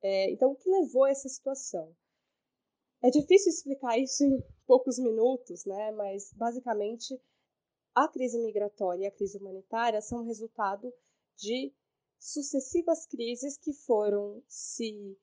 É, 0.00 0.30
então, 0.30 0.52
o 0.52 0.54
que 0.54 0.70
levou 0.70 1.02
a 1.02 1.10
essa 1.10 1.28
situação? 1.28 1.92
É 3.02 3.10
difícil 3.10 3.50
explicar 3.50 3.98
isso 3.98 4.22
em 4.22 4.40
poucos 4.68 5.00
minutos, 5.00 5.64
né? 5.64 5.90
mas 5.90 6.32
basicamente 6.32 7.20
a 7.92 8.06
crise 8.06 8.38
migratória 8.38 9.02
e 9.02 9.06
a 9.08 9.10
crise 9.10 9.38
humanitária 9.38 10.00
são 10.00 10.22
resultado 10.22 10.94
de 11.36 11.74
sucessivas 12.20 13.04
crises 13.04 13.58
que 13.58 13.72
foram 13.72 14.40
se 14.46 15.18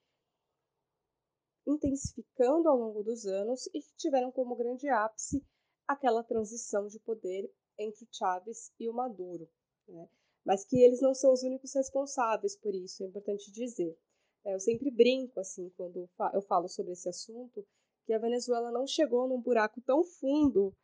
intensificando 1.65 2.67
ao 2.67 2.77
longo 2.77 3.03
dos 3.03 3.25
anos 3.25 3.67
e 3.67 3.81
que 3.81 3.95
tiveram 3.95 4.31
como 4.31 4.55
grande 4.55 4.87
ápice 4.89 5.43
aquela 5.87 6.23
transição 6.23 6.87
de 6.87 6.99
poder 6.99 7.49
entre 7.77 8.05
o 8.05 8.07
Chávez 8.11 8.71
e 8.79 8.89
o 8.89 8.93
Maduro. 8.93 9.49
Né? 9.87 10.07
Mas 10.45 10.65
que 10.65 10.77
eles 10.81 11.01
não 11.01 11.13
são 11.13 11.31
os 11.31 11.43
únicos 11.43 11.73
responsáveis 11.73 12.55
por 12.55 12.73
isso, 12.73 13.03
é 13.03 13.07
importante 13.07 13.51
dizer. 13.51 13.97
É, 14.45 14.53
eu 14.53 14.59
sempre 14.59 14.91
brinco, 14.91 15.39
assim, 15.39 15.69
quando 15.77 16.09
eu 16.33 16.41
falo 16.41 16.67
sobre 16.67 16.91
esse 16.91 17.07
assunto, 17.07 17.65
que 18.05 18.13
a 18.13 18.19
Venezuela 18.19 18.71
não 18.71 18.85
chegou 18.85 19.27
num 19.27 19.41
buraco 19.41 19.81
tão 19.81 20.03
fundo 20.03 20.75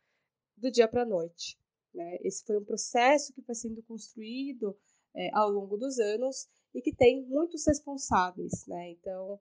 do 0.56 0.70
dia 0.70 0.88
para 0.88 1.02
a 1.02 1.06
noite. 1.06 1.58
Né? 1.92 2.18
Esse 2.22 2.44
foi 2.44 2.56
um 2.56 2.64
processo 2.64 3.32
que 3.32 3.42
foi 3.42 3.54
sendo 3.54 3.82
construído 3.82 4.76
é, 5.14 5.30
ao 5.34 5.50
longo 5.50 5.76
dos 5.76 5.98
anos 5.98 6.48
e 6.74 6.80
que 6.80 6.94
tem 6.94 7.22
muitos 7.26 7.66
responsáveis. 7.66 8.66
Né? 8.66 8.90
Então, 8.90 9.38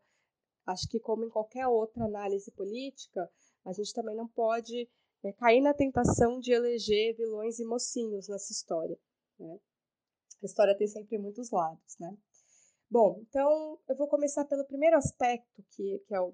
acho 0.71 0.87
que, 0.87 0.99
como 0.99 1.25
em 1.25 1.29
qualquer 1.29 1.67
outra 1.67 2.05
análise 2.05 2.51
política, 2.51 3.29
a 3.65 3.73
gente 3.73 3.93
também 3.93 4.15
não 4.15 4.27
pode 4.27 4.89
é, 5.23 5.31
cair 5.33 5.61
na 5.61 5.73
tentação 5.73 6.39
de 6.39 6.51
eleger 6.51 7.15
vilões 7.15 7.59
e 7.59 7.65
mocinhos 7.65 8.27
nessa 8.27 8.51
história. 8.51 8.97
Né? 9.37 9.59
A 10.41 10.45
história 10.45 10.77
tem 10.77 10.87
sempre 10.87 11.17
muitos 11.17 11.51
lados. 11.51 11.97
Né? 11.99 12.15
Bom, 12.89 13.19
então 13.21 13.79
eu 13.87 13.95
vou 13.95 14.07
começar 14.07 14.45
pelo 14.45 14.65
primeiro 14.65 14.97
aspecto 14.97 15.63
que, 15.71 15.99
que 16.07 16.13
é 16.13 16.21
o 16.21 16.31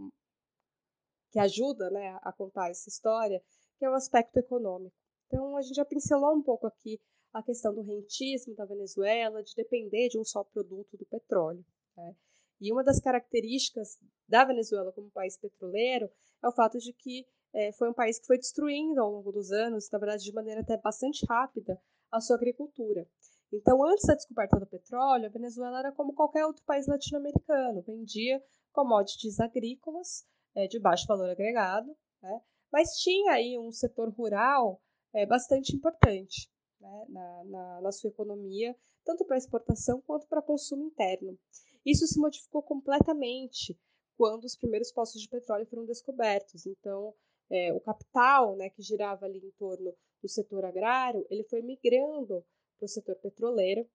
que 1.31 1.39
ajuda 1.39 1.89
né, 1.89 2.17
a 2.21 2.31
contar 2.31 2.69
essa 2.69 2.87
história, 2.87 3.43
que 3.77 3.83
é 3.83 3.89
o 3.89 3.93
aspecto 3.93 4.37
econômico. 4.37 4.95
Então, 5.27 5.57
a 5.57 5.61
gente 5.61 5.75
já 5.75 5.83
pincelou 5.83 6.33
um 6.33 6.41
pouco 6.41 6.65
aqui 6.65 6.97
a 7.33 7.43
questão 7.43 7.73
do 7.73 7.81
rentismo 7.81 8.55
da 8.55 8.63
Venezuela, 8.63 9.43
de 9.43 9.53
depender 9.53 10.07
de 10.07 10.17
um 10.17 10.23
só 10.23 10.45
produto 10.45 10.95
do 10.95 11.05
petróleo. 11.05 11.65
Né? 11.97 12.15
E 12.61 12.71
uma 12.71 12.83
das 12.83 12.99
características 12.99 13.97
da 14.27 14.45
Venezuela 14.45 14.91
como 14.91 15.11
país 15.11 15.37
petroleiro 15.37 16.09
é 16.43 16.47
o 16.47 16.51
fato 16.51 16.77
de 16.77 16.93
que 16.93 17.25
é, 17.53 17.71
foi 17.71 17.89
um 17.89 17.93
país 17.93 18.19
que 18.19 18.27
foi 18.27 18.37
destruindo 18.37 19.01
ao 19.01 19.11
longo 19.11 19.31
dos 19.31 19.51
anos, 19.51 19.89
na 19.89 19.99
verdade 19.99 20.23
de 20.23 20.33
maneira 20.33 20.61
até 20.61 20.77
bastante 20.77 21.25
rápida, 21.25 21.79
a 22.11 22.19
sua 22.19 22.35
agricultura. 22.35 23.07
Então, 23.53 23.83
antes 23.85 24.05
da 24.05 24.15
descoberta 24.15 24.59
do 24.59 24.67
petróleo, 24.67 25.27
a 25.27 25.31
Venezuela 25.31 25.79
era 25.79 25.91
como 25.91 26.13
qualquer 26.13 26.45
outro 26.45 26.63
país 26.65 26.87
latino-americano, 26.87 27.81
vendia 27.83 28.43
commodities 28.73 29.39
agrícolas 29.39 30.25
é, 30.55 30.67
de 30.67 30.79
baixo 30.79 31.07
valor 31.07 31.29
agregado, 31.29 31.95
né? 32.21 32.41
mas 32.71 32.97
tinha 32.97 33.33
aí 33.33 33.57
um 33.57 33.71
setor 33.71 34.09
rural 34.09 34.81
é, 35.13 35.25
bastante 35.25 35.73
importante 35.73 36.51
né, 36.79 37.05
na, 37.07 37.43
na, 37.45 37.81
na 37.81 37.91
sua 37.91 38.09
economia, 38.09 38.75
tanto 39.05 39.23
para 39.23 39.37
exportação 39.37 40.01
quanto 40.01 40.27
para 40.27 40.41
consumo 40.41 40.83
interno. 40.83 41.37
Isso 41.85 42.07
se 42.07 42.19
modificou 42.19 42.63
completamente 42.63 43.77
quando 44.17 44.45
os 44.45 44.55
primeiros 44.55 44.91
poços 44.91 45.21
de 45.21 45.29
petróleo 45.29 45.65
foram 45.65 45.85
descobertos. 45.85 46.65
Então, 46.65 47.13
é, 47.49 47.73
o 47.73 47.79
capital 47.79 48.55
né, 48.55 48.69
que 48.69 48.81
girava 48.81 49.25
ali 49.25 49.39
em 49.39 49.51
torno 49.51 49.93
do 50.21 50.27
setor 50.27 50.65
agrário, 50.65 51.25
ele 51.29 51.43
foi 51.43 51.61
migrando 51.61 52.43
para 52.77 52.85
o 52.85 52.89
setor 52.89 53.15
petroleiro. 53.17 53.87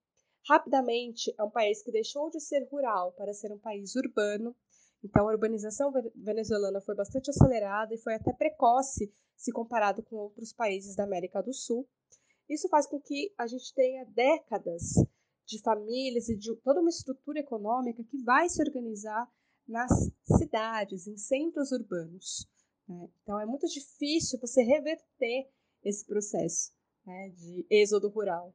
Rapidamente, 0.48 1.34
é 1.38 1.42
um 1.42 1.50
país 1.50 1.82
que 1.82 1.90
deixou 1.90 2.30
de 2.30 2.40
ser 2.40 2.66
rural 2.70 3.12
para 3.12 3.34
ser 3.34 3.52
um 3.52 3.58
país 3.58 3.94
urbano. 3.96 4.54
Então, 5.02 5.28
a 5.28 5.32
urbanização 5.32 5.92
venezuelana 6.14 6.80
foi 6.80 6.94
bastante 6.94 7.30
acelerada 7.30 7.94
e 7.94 7.98
foi 7.98 8.14
até 8.14 8.32
precoce 8.32 9.12
se 9.34 9.50
comparado 9.52 10.02
com 10.02 10.16
outros 10.16 10.52
países 10.52 10.94
da 10.94 11.04
América 11.04 11.42
do 11.42 11.52
Sul. 11.52 11.88
Isso 12.48 12.68
faz 12.68 12.86
com 12.86 13.00
que 13.00 13.32
a 13.38 13.46
gente 13.46 13.72
tenha 13.74 14.04
décadas 14.04 14.94
de 15.50 15.60
famílias 15.60 16.28
e 16.28 16.36
de 16.36 16.54
toda 16.62 16.80
uma 16.80 16.90
estrutura 16.90 17.40
econômica 17.40 18.04
que 18.04 18.22
vai 18.22 18.48
se 18.48 18.62
organizar 18.62 19.28
nas 19.66 19.90
cidades, 20.38 21.06
em 21.06 21.16
centros 21.16 21.72
urbanos. 21.72 22.48
Né? 22.88 23.08
Então 23.22 23.38
é 23.40 23.44
muito 23.44 23.66
difícil 23.66 24.38
você 24.40 24.62
reverter 24.62 25.50
esse 25.82 26.06
processo 26.06 26.72
né, 27.04 27.30
de 27.30 27.66
êxodo 27.68 28.08
rural. 28.08 28.54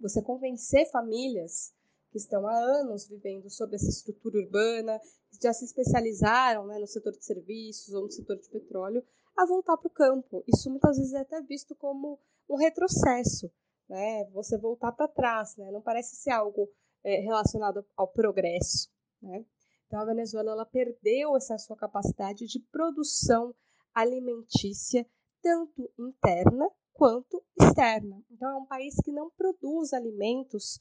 Você 0.00 0.22
convencer 0.22 0.90
famílias 0.90 1.72
que 2.10 2.18
estão 2.18 2.46
há 2.46 2.58
anos 2.80 3.08
vivendo 3.08 3.50
sob 3.50 3.74
essa 3.74 3.88
estrutura 3.88 4.38
urbana, 4.38 5.00
que 5.30 5.38
já 5.42 5.52
se 5.52 5.64
especializaram 5.64 6.66
né, 6.66 6.78
no 6.78 6.86
setor 6.86 7.12
de 7.12 7.24
serviços 7.24 7.92
ou 7.94 8.02
no 8.02 8.10
setor 8.10 8.36
de 8.36 8.48
petróleo, 8.48 9.04
a 9.36 9.46
voltar 9.46 9.76
para 9.76 9.88
o 9.88 9.90
campo. 9.90 10.44
Isso 10.46 10.70
muitas 10.70 10.96
vezes 10.96 11.12
é 11.14 11.20
até 11.20 11.40
visto 11.42 11.74
como 11.74 12.18
um 12.48 12.56
retrocesso, 12.56 13.50
né? 13.88 14.24
Você 14.32 14.58
voltar 14.58 14.92
para 14.92 15.08
trás, 15.08 15.56
né? 15.56 15.70
Não 15.70 15.82
parece 15.82 16.16
ser 16.16 16.30
algo 16.30 16.68
é, 17.04 17.20
relacionado 17.20 17.84
ao 17.96 18.08
progresso, 18.08 18.88
né? 19.22 19.44
Então 19.86 20.00
a 20.00 20.04
Venezuela 20.04 20.52
ela 20.52 20.66
perdeu 20.66 21.36
essa 21.36 21.56
sua 21.58 21.76
capacidade 21.76 22.46
de 22.46 22.60
produção 22.70 23.54
alimentícia 23.94 25.06
tanto 25.42 25.90
interna 25.98 26.68
quanto 26.92 27.42
externa. 27.58 28.22
Então 28.30 28.50
é 28.50 28.56
um 28.56 28.66
país 28.66 28.94
que 29.02 29.10
não 29.10 29.30
produz 29.30 29.92
alimentos 29.92 30.80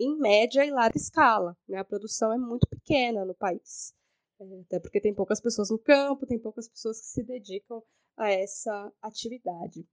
em 0.00 0.16
média 0.18 0.64
e 0.64 0.70
larga 0.70 0.96
escala. 0.96 1.56
Né? 1.68 1.78
A 1.78 1.84
produção 1.84 2.32
é 2.32 2.38
muito 2.38 2.66
pequena 2.68 3.24
no 3.24 3.34
país. 3.34 3.92
É, 4.40 4.60
até 4.60 4.80
porque 4.80 5.00
tem 5.00 5.14
poucas 5.14 5.40
pessoas 5.40 5.70
no 5.70 5.78
campo, 5.78 6.26
tem 6.26 6.38
poucas 6.38 6.68
pessoas 6.68 7.00
que 7.00 7.06
se 7.06 7.22
dedicam 7.22 7.82
a 8.16 8.30
essa 8.30 8.92
atividade. 9.02 9.86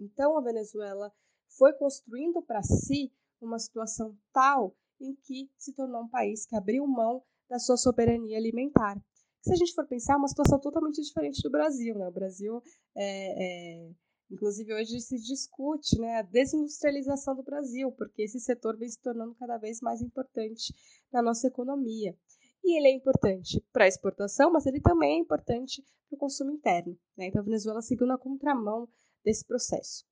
Então, 0.00 0.36
a 0.36 0.40
Venezuela 0.40 1.12
foi 1.56 1.72
construindo 1.74 2.42
para 2.42 2.62
si 2.62 3.12
uma 3.40 3.58
situação 3.58 4.16
tal 4.32 4.76
em 5.00 5.14
que 5.14 5.50
se 5.56 5.72
tornou 5.72 6.02
um 6.02 6.08
país 6.08 6.46
que 6.46 6.56
abriu 6.56 6.86
mão 6.86 7.22
da 7.48 7.58
sua 7.58 7.76
soberania 7.76 8.36
alimentar. 8.36 9.02
Se 9.40 9.52
a 9.52 9.56
gente 9.56 9.74
for 9.74 9.86
pensar, 9.86 10.14
é 10.14 10.16
uma 10.16 10.28
situação 10.28 10.60
totalmente 10.60 11.00
diferente 11.00 11.42
do 11.42 11.50
Brasil. 11.50 11.94
Né? 11.94 12.06
O 12.06 12.12
Brasil, 12.12 12.62
é, 12.94 13.84
é, 13.84 13.90
inclusive 14.30 14.74
hoje 14.74 15.00
se 15.00 15.16
discute 15.16 15.98
né, 15.98 16.16
a 16.18 16.22
desindustrialização 16.22 17.34
do 17.34 17.42
Brasil, 17.42 17.90
porque 17.92 18.22
esse 18.22 18.38
setor 18.38 18.76
vem 18.76 18.88
se 18.88 19.00
tornando 19.00 19.34
cada 19.34 19.56
vez 19.56 19.80
mais 19.80 20.02
importante 20.02 20.74
na 21.10 21.22
nossa 21.22 21.46
economia. 21.46 22.14
E 22.62 22.76
ele 22.76 22.88
é 22.88 22.92
importante 22.92 23.64
para 23.72 23.86
a 23.86 23.88
exportação, 23.88 24.52
mas 24.52 24.66
ele 24.66 24.80
também 24.80 25.16
é 25.16 25.18
importante 25.18 25.82
para 26.08 26.16
o 26.16 26.18
consumo 26.18 26.50
interno. 26.50 26.96
Né? 27.16 27.26
Então 27.26 27.40
a 27.40 27.44
Venezuela 27.44 27.80
seguiu 27.80 28.06
na 28.06 28.18
contramão 28.18 28.86
desse 29.24 29.46
processo. 29.46 30.04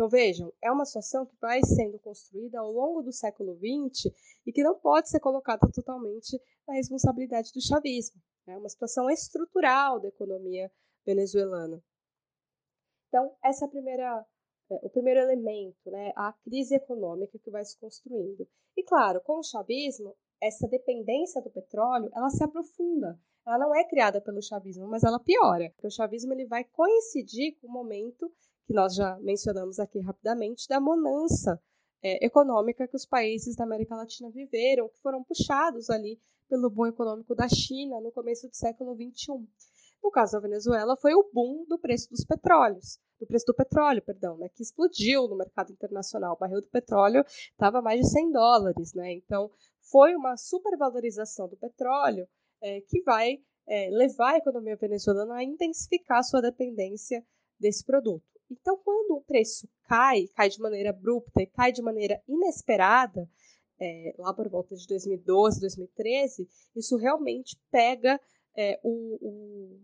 Então 0.00 0.08
vejam, 0.08 0.50
é 0.62 0.72
uma 0.72 0.86
situação 0.86 1.26
que 1.26 1.36
vai 1.38 1.60
sendo 1.62 1.98
construída 1.98 2.58
ao 2.58 2.72
longo 2.72 3.02
do 3.02 3.12
século 3.12 3.54
XX 3.56 4.10
e 4.46 4.50
que 4.50 4.62
não 4.62 4.74
pode 4.74 5.10
ser 5.10 5.20
colocada 5.20 5.70
totalmente 5.74 6.40
na 6.66 6.72
responsabilidade 6.72 7.52
do 7.52 7.60
chavismo. 7.60 8.18
É 8.46 8.56
uma 8.56 8.70
situação 8.70 9.10
estrutural 9.10 10.00
da 10.00 10.08
economia 10.08 10.72
venezuelana. 11.04 11.84
Então, 13.08 13.36
essa 13.44 13.66
é 13.66 13.68
primeira, 13.68 14.26
é, 14.70 14.80
o 14.82 14.88
primeiro 14.88 15.20
elemento, 15.20 15.90
né, 15.90 16.14
a 16.16 16.32
crise 16.44 16.76
econômica 16.76 17.38
que 17.38 17.50
vai 17.50 17.62
se 17.62 17.78
construindo. 17.78 18.48
E 18.74 18.82
claro, 18.82 19.20
com 19.20 19.38
o 19.38 19.44
chavismo, 19.44 20.16
essa 20.40 20.66
dependência 20.66 21.42
do 21.42 21.50
petróleo, 21.50 22.08
ela 22.14 22.30
se 22.30 22.42
aprofunda. 22.42 23.20
Ela 23.46 23.58
não 23.58 23.74
é 23.74 23.84
criada 23.84 24.18
pelo 24.18 24.40
chavismo, 24.40 24.86
mas 24.86 25.04
ela 25.04 25.20
piora. 25.20 25.68
Porque 25.72 25.88
o 25.88 25.90
chavismo 25.90 26.32
ele 26.32 26.46
vai 26.46 26.64
coincidir 26.64 27.58
com 27.60 27.66
o 27.66 27.70
momento 27.70 28.32
que 28.70 28.74
nós 28.74 28.94
já 28.94 29.18
mencionamos 29.18 29.80
aqui 29.80 29.98
rapidamente 29.98 30.68
da 30.68 30.78
bonança 30.78 31.60
é, 32.00 32.24
econômica 32.24 32.86
que 32.86 32.94
os 32.94 33.04
países 33.04 33.56
da 33.56 33.64
América 33.64 33.96
Latina 33.96 34.30
viveram, 34.30 34.88
que 34.88 35.00
foram 35.02 35.24
puxados 35.24 35.90
ali 35.90 36.20
pelo 36.48 36.70
boom 36.70 36.86
econômico 36.86 37.34
da 37.34 37.48
China 37.48 38.00
no 38.00 38.12
começo 38.12 38.48
do 38.48 38.54
século 38.54 38.94
XXI. 38.94 39.44
No 40.00 40.10
caso 40.12 40.34
da 40.34 40.38
Venezuela, 40.38 40.96
foi 40.96 41.14
o 41.14 41.28
boom 41.32 41.64
do 41.66 41.80
preço 41.80 42.08
dos 42.10 42.24
petróleos, 42.24 43.00
do 43.18 43.26
preço 43.26 43.44
do 43.46 43.54
petróleo, 43.54 44.02
perdão, 44.02 44.38
né, 44.38 44.48
que 44.48 44.62
explodiu 44.62 45.26
no 45.26 45.36
mercado 45.36 45.72
internacional. 45.72 46.34
O 46.34 46.38
barril 46.38 46.60
do 46.60 46.68
petróleo 46.68 47.24
estava 47.26 47.82
mais 47.82 48.00
de 48.02 48.08
100 48.08 48.30
dólares, 48.30 48.94
né? 48.94 49.14
Então, 49.14 49.50
foi 49.90 50.14
uma 50.14 50.36
supervalorização 50.36 51.48
do 51.48 51.56
petróleo 51.56 52.28
é, 52.62 52.80
que 52.82 53.02
vai 53.02 53.40
é, 53.66 53.90
levar 53.90 54.34
a 54.34 54.38
economia 54.38 54.76
venezuelana 54.76 55.34
a 55.34 55.42
intensificar 55.42 56.22
sua 56.22 56.40
dependência 56.40 57.26
desse 57.58 57.84
produto. 57.84 58.30
Então, 58.50 58.76
quando 58.78 59.12
o 59.12 59.22
preço 59.22 59.68
cai, 59.84 60.26
cai 60.34 60.48
de 60.48 60.60
maneira 60.60 60.90
abrupta 60.90 61.42
e 61.42 61.46
cai 61.46 61.72
de 61.72 61.82
maneira 61.82 62.20
inesperada, 62.28 63.28
é, 63.80 64.14
lá 64.18 64.34
por 64.34 64.48
volta 64.48 64.74
de 64.74 64.86
2012, 64.86 65.60
2013, 65.60 66.48
isso 66.76 66.96
realmente 66.96 67.58
pega 67.70 68.20
é, 68.56 68.78
o, 68.82 69.18
o, 69.20 69.80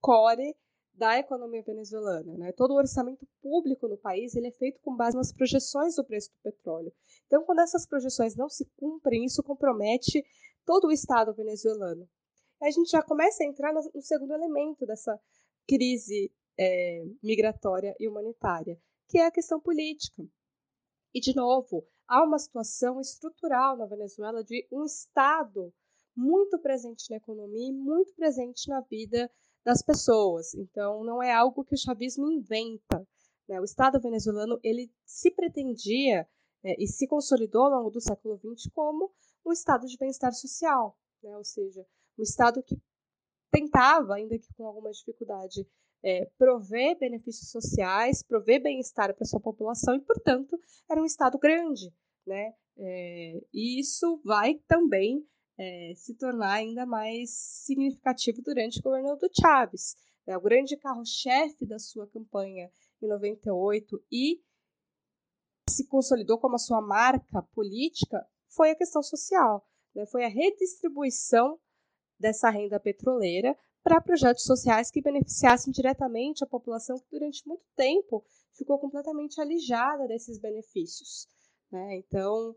core 0.00 0.56
da 0.94 1.18
economia 1.18 1.62
venezuelana. 1.62 2.36
Né? 2.38 2.52
Todo 2.52 2.72
o 2.72 2.78
orçamento 2.78 3.26
público 3.42 3.86
no 3.86 3.98
país 3.98 4.34
ele 4.34 4.46
é 4.46 4.52
feito 4.52 4.80
com 4.80 4.96
base 4.96 5.16
nas 5.16 5.32
projeções 5.32 5.96
do 5.96 6.04
preço 6.04 6.30
do 6.30 6.40
petróleo. 6.42 6.92
Então, 7.26 7.44
quando 7.44 7.60
essas 7.60 7.86
projeções 7.86 8.34
não 8.34 8.48
se 8.48 8.64
cumprem, 8.76 9.24
isso 9.24 9.42
compromete 9.42 10.24
todo 10.64 10.86
o 10.86 10.92
Estado 10.92 11.34
venezuelano. 11.34 12.08
A 12.62 12.70
gente 12.70 12.90
já 12.90 13.02
começa 13.02 13.42
a 13.42 13.46
entrar 13.46 13.74
no 13.74 13.82
segundo 14.00 14.32
elemento 14.32 14.86
dessa 14.86 15.20
crise 15.68 16.32
é, 16.58 17.04
migratória 17.22 17.94
e 17.98 18.08
humanitária, 18.08 18.80
que 19.08 19.18
é 19.18 19.26
a 19.26 19.30
questão 19.30 19.60
política. 19.60 20.22
E, 21.14 21.20
de 21.20 21.34
novo, 21.34 21.86
há 22.08 22.22
uma 22.22 22.38
situação 22.38 23.00
estrutural 23.00 23.76
na 23.76 23.86
Venezuela 23.86 24.42
de 24.42 24.66
um 24.70 24.84
Estado 24.84 25.72
muito 26.14 26.58
presente 26.58 27.10
na 27.10 27.16
economia 27.16 27.68
e 27.68 27.72
muito 27.72 28.14
presente 28.14 28.68
na 28.68 28.80
vida 28.80 29.30
das 29.64 29.82
pessoas. 29.82 30.54
Então, 30.54 31.04
não 31.04 31.22
é 31.22 31.32
algo 31.32 31.64
que 31.64 31.74
o 31.74 31.78
chavismo 31.78 32.30
inventa. 32.30 33.06
Né? 33.48 33.60
O 33.60 33.64
Estado 33.64 34.00
venezuelano 34.00 34.58
ele 34.62 34.90
se 35.04 35.30
pretendia 35.30 36.26
é, 36.64 36.82
e 36.82 36.86
se 36.86 37.06
consolidou 37.06 37.64
ao 37.64 37.70
longo 37.70 37.90
do 37.90 38.00
século 38.00 38.38
XX 38.38 38.70
como 38.72 39.12
um 39.44 39.52
Estado 39.52 39.86
de 39.86 39.96
bem-estar 39.98 40.32
social, 40.32 40.98
né? 41.22 41.36
ou 41.36 41.44
seja, 41.44 41.86
um 42.18 42.22
Estado 42.22 42.62
que 42.62 42.80
tentava, 43.50 44.14
ainda 44.14 44.38
que 44.38 44.52
com 44.54 44.66
alguma 44.66 44.90
dificuldade, 44.90 45.66
é, 46.02 46.30
prover 46.38 46.98
benefícios 46.98 47.50
sociais, 47.50 48.22
prover 48.22 48.62
bem-estar 48.62 49.14
para 49.14 49.24
sua 49.24 49.40
população 49.40 49.94
e, 49.94 50.00
portanto, 50.00 50.58
era 50.90 51.00
um 51.00 51.04
Estado 51.04 51.38
grande. 51.38 51.92
Né? 52.26 52.54
É, 52.78 53.40
e 53.52 53.80
isso 53.80 54.20
vai 54.24 54.54
também 54.66 55.26
é, 55.58 55.92
se 55.96 56.14
tornar 56.14 56.54
ainda 56.54 56.84
mais 56.84 57.30
significativo 57.30 58.42
durante 58.42 58.78
o 58.78 58.82
governo 58.82 59.16
do 59.16 59.28
Chávez. 59.32 59.96
É, 60.26 60.36
o 60.36 60.40
grande 60.40 60.76
carro-chefe 60.76 61.64
da 61.64 61.78
sua 61.78 62.06
campanha 62.06 62.70
em 63.00 63.08
98 63.08 64.04
e 64.10 64.42
se 65.68 65.86
consolidou 65.86 66.38
como 66.38 66.56
a 66.56 66.58
sua 66.58 66.80
marca 66.80 67.42
política 67.54 68.26
foi 68.48 68.70
a 68.70 68.76
questão 68.76 69.02
social, 69.02 69.66
né? 69.94 70.06
foi 70.06 70.24
a 70.24 70.28
redistribuição 70.28 71.58
dessa 72.18 72.48
renda 72.50 72.80
petroleira 72.80 73.56
para 73.86 74.00
projetos 74.00 74.42
sociais 74.42 74.90
que 74.90 75.00
beneficiassem 75.00 75.72
diretamente 75.72 76.42
a 76.42 76.46
população 76.48 76.98
que 76.98 77.06
durante 77.08 77.46
muito 77.46 77.62
tempo 77.76 78.24
ficou 78.52 78.80
completamente 78.80 79.40
alijada 79.40 80.08
desses 80.08 80.40
benefícios. 80.40 81.28
Né? 81.70 81.98
Então, 81.98 82.56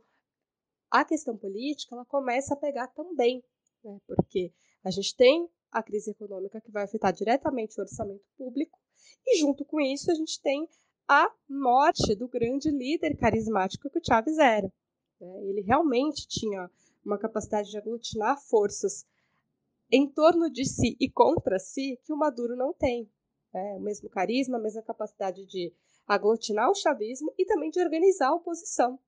a 0.90 1.06
questão 1.06 1.38
política 1.38 1.94
ela 1.94 2.04
começa 2.04 2.56
a 2.56 2.58
pegar 2.58 2.88
também, 2.88 3.44
né? 3.84 4.00
porque 4.08 4.52
a 4.84 4.90
gente 4.90 5.16
tem 5.16 5.48
a 5.72 5.84
crise 5.84 6.10
econômica 6.10 6.60
que 6.60 6.72
vai 6.72 6.86
afetar 6.86 7.14
diretamente 7.14 7.80
o 7.80 7.84
orçamento 7.84 8.26
público, 8.36 8.80
e 9.24 9.38
junto 9.38 9.64
com 9.64 9.80
isso 9.80 10.10
a 10.10 10.16
gente 10.16 10.42
tem 10.42 10.68
a 11.08 11.32
morte 11.48 12.16
do 12.16 12.28
grande 12.28 12.72
líder 12.72 13.16
carismático 13.16 13.88
que 13.88 14.00
o 14.00 14.04
Chávez 14.04 14.40
era. 14.40 14.74
Né? 15.22 15.44
Ele 15.44 15.62
realmente 15.62 16.28
tinha 16.28 16.72
uma 17.06 17.20
capacidade 17.20 17.70
de 17.70 17.78
aglutinar 17.78 18.42
forças 18.42 19.06
em 19.92 20.08
torno 20.08 20.50
de 20.50 20.66
si 20.66 20.96
e 21.00 21.10
contra 21.10 21.60
si 21.60 22.00
que 22.04 22.14
o 22.14 22.18
Maduro 22.18 22.56
não 22.56 22.74
tem. 22.74 23.12
Né? 23.54 23.76
O 23.76 23.80
mesmo 23.80 24.10
carisma, 24.10 24.58
a 24.58 24.62
mesma 24.62 24.82
capacidade 24.82 25.46
de 25.46 25.74
aglutinar 26.08 26.70
o 26.70 26.76
chavismo 26.76 27.34
e 27.38 27.46
também 27.46 27.70
de 27.70 27.80
organizar 27.80 28.30
a 28.30 28.36
oposição. 28.36 29.00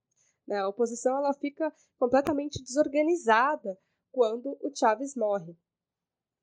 Né? 0.47 0.59
A 0.59 0.67
oposição 0.67 1.17
ela 1.17 1.33
fica 1.33 1.73
completamente 1.97 2.61
desorganizada 2.63 3.77
quando 4.11 4.57
o 4.61 4.71
Chávez 4.75 5.15
morre. 5.15 5.55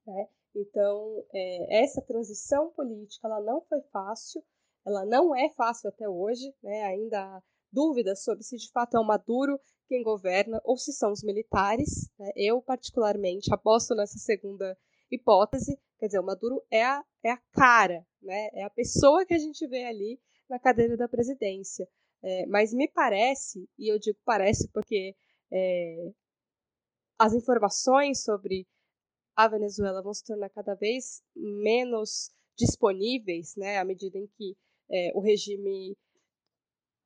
Né? 0.07 0.29
Então, 0.55 1.25
é, 1.33 1.83
essa 1.83 2.01
transição 2.03 2.71
política 2.71 3.29
ela 3.29 3.41
não 3.41 3.61
foi 3.63 3.81
fácil, 3.93 4.43
ela 4.87 5.05
não 5.05 5.35
é 5.35 5.51
fácil 5.51 5.89
até 5.89 6.09
hoje, 6.09 6.55
né? 6.63 6.85
ainda 6.85 7.43
dúvidas 7.73 8.23
sobre 8.23 8.45
se 8.45 8.57
de 8.57 8.71
fato 8.71 8.97
é 8.97 9.01
o 9.01 9.05
Maduro 9.05 9.61
quem 9.89 10.03
governa 10.03 10.61
ou 10.65 10.77
se 10.77 10.93
são 10.93 11.13
os 11.13 11.23
militares. 11.23 12.11
Né? 12.19 12.31
Eu, 12.37 12.61
particularmente, 12.61 13.53
aposto 13.53 13.95
nessa 13.95 14.19
segunda 14.19 14.77
hipótese. 15.11 15.79
Quer 15.99 16.07
dizer, 16.07 16.21
o 16.21 16.25
Maduro 16.25 16.63
é 16.71 16.85
a, 16.85 17.05
é 17.25 17.31
a 17.31 17.39
cara, 17.53 18.07
né? 18.23 18.51
é 18.53 18.63
a 18.63 18.71
pessoa 18.71 19.25
que 19.25 19.35
a 19.35 19.39
gente 19.39 19.67
vê 19.67 19.85
ali 19.85 20.21
na 20.49 20.59
cadeira 20.59 20.97
da 20.97 21.09
presidência. 21.09 21.89
É, 22.23 22.47
mas 22.47 22.73
me 22.73 22.89
parece, 22.89 23.69
e 23.79 23.93
eu 23.93 23.99
digo 23.99 24.19
parece 24.25 24.69
porque 24.73 25.15
é, 25.53 26.13
as 27.19 27.33
informações 27.33 28.23
sobre 28.23 28.67
a 29.37 29.47
Venezuela 29.47 30.03
vão 30.03 30.13
se 30.13 30.25
tornar 30.25 30.51
cada 30.51 30.75
vez 30.75 31.23
menos 31.37 32.33
disponíveis, 32.57 33.55
né, 33.57 33.79
à 33.79 33.85
medida 33.85 34.19
em 34.19 34.27
que 34.27 34.57
é, 34.91 35.13
o 35.15 35.21
regime 35.21 35.97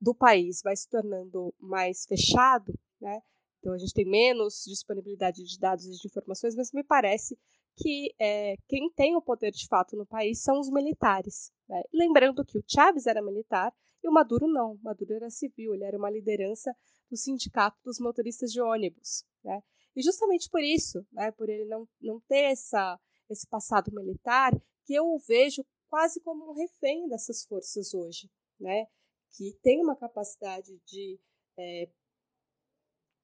do 0.02 0.12
país 0.12 0.60
vai 0.64 0.74
se 0.74 0.88
tornando 0.88 1.54
mais 1.60 2.04
fechado, 2.06 2.76
né? 3.00 3.22
Então 3.60 3.72
a 3.72 3.78
gente 3.78 3.94
tem 3.94 4.04
menos 4.04 4.64
disponibilidade 4.66 5.44
de 5.44 5.58
dados 5.60 5.86
e 5.86 5.92
de 5.92 6.08
informações, 6.08 6.56
mas 6.56 6.72
me 6.72 6.82
parece 6.82 7.38
que 7.76 8.12
é, 8.18 8.56
quem 8.66 8.90
tem 8.90 9.14
o 9.14 9.22
poder 9.22 9.52
de 9.52 9.68
fato 9.68 9.96
no 9.96 10.04
país 10.04 10.42
são 10.42 10.58
os 10.58 10.68
militares. 10.68 11.52
Né? 11.68 11.80
Lembrando 11.94 12.44
que 12.44 12.58
o 12.58 12.64
Chávez 12.66 13.06
era 13.06 13.22
militar 13.22 13.72
e 14.02 14.08
o 14.08 14.12
Maduro 14.12 14.48
não. 14.48 14.72
O 14.72 14.82
Maduro 14.82 15.14
era 15.14 15.30
civil, 15.30 15.72
ele 15.72 15.84
era 15.84 15.96
uma 15.96 16.10
liderança 16.10 16.74
do 17.08 17.16
sindicato 17.16 17.78
dos 17.84 18.00
motoristas 18.00 18.50
de 18.50 18.60
ônibus. 18.60 19.24
Né? 19.44 19.62
E 19.94 20.02
justamente 20.02 20.50
por 20.50 20.60
isso, 20.60 21.06
né, 21.12 21.30
por 21.30 21.48
ele 21.48 21.64
não, 21.66 21.88
não 22.00 22.20
ter 22.26 22.50
essa, 22.50 22.98
esse 23.30 23.46
passado 23.46 23.92
militar, 23.94 24.52
que 24.84 24.94
eu 24.94 25.04
o 25.04 25.20
vejo 25.20 25.64
quase 25.88 26.20
como 26.20 26.50
um 26.50 26.54
refém 26.54 27.08
dessas 27.08 27.44
forças 27.44 27.94
hoje. 27.94 28.28
Né? 28.58 28.86
Que 29.32 29.58
tem 29.62 29.82
uma 29.82 29.96
capacidade 29.96 30.78
de 30.86 31.18
é, 31.58 31.88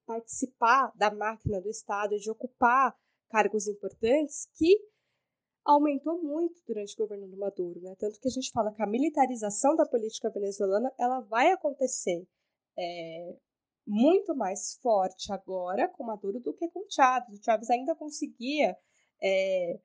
participar 0.07 0.93
da 0.97 1.11
máquina 1.11 1.61
do 1.61 1.69
Estado, 1.69 2.19
de 2.19 2.31
ocupar 2.31 2.97
cargos 3.29 3.69
importantes, 3.69 4.49
que 4.55 4.79
aumentou 5.65 6.23
muito 6.23 6.63
durante 6.67 6.95
o 6.95 6.99
governo 7.05 7.29
do 7.29 7.37
Maduro. 7.37 7.81
Né? 7.81 7.95
Tanto 7.99 8.19
que 8.19 8.29
a 8.29 8.31
gente 8.31 8.51
fala 8.51 8.73
que 8.73 8.83
a 8.83 8.87
militarização 8.87 9.77
da 9.77 9.87
política 9.87 10.31
venezuelana 10.31 10.91
ela 10.99 11.21
vai 11.21 11.53
acontecer 11.53 12.27
é, 12.79 13.37
muito 13.87 14.35
mais 14.35 14.79
forte 14.81 15.31
agora 15.31 15.89
com 15.89 16.05
Maduro 16.05 16.41
do 16.41 16.55
que 16.55 16.69
com 16.71 16.87
Chávez. 16.89 17.39
O 17.39 17.45
Chávez 17.45 17.69
ainda 17.69 17.95
conseguia 17.95 18.77
é, 19.23 19.81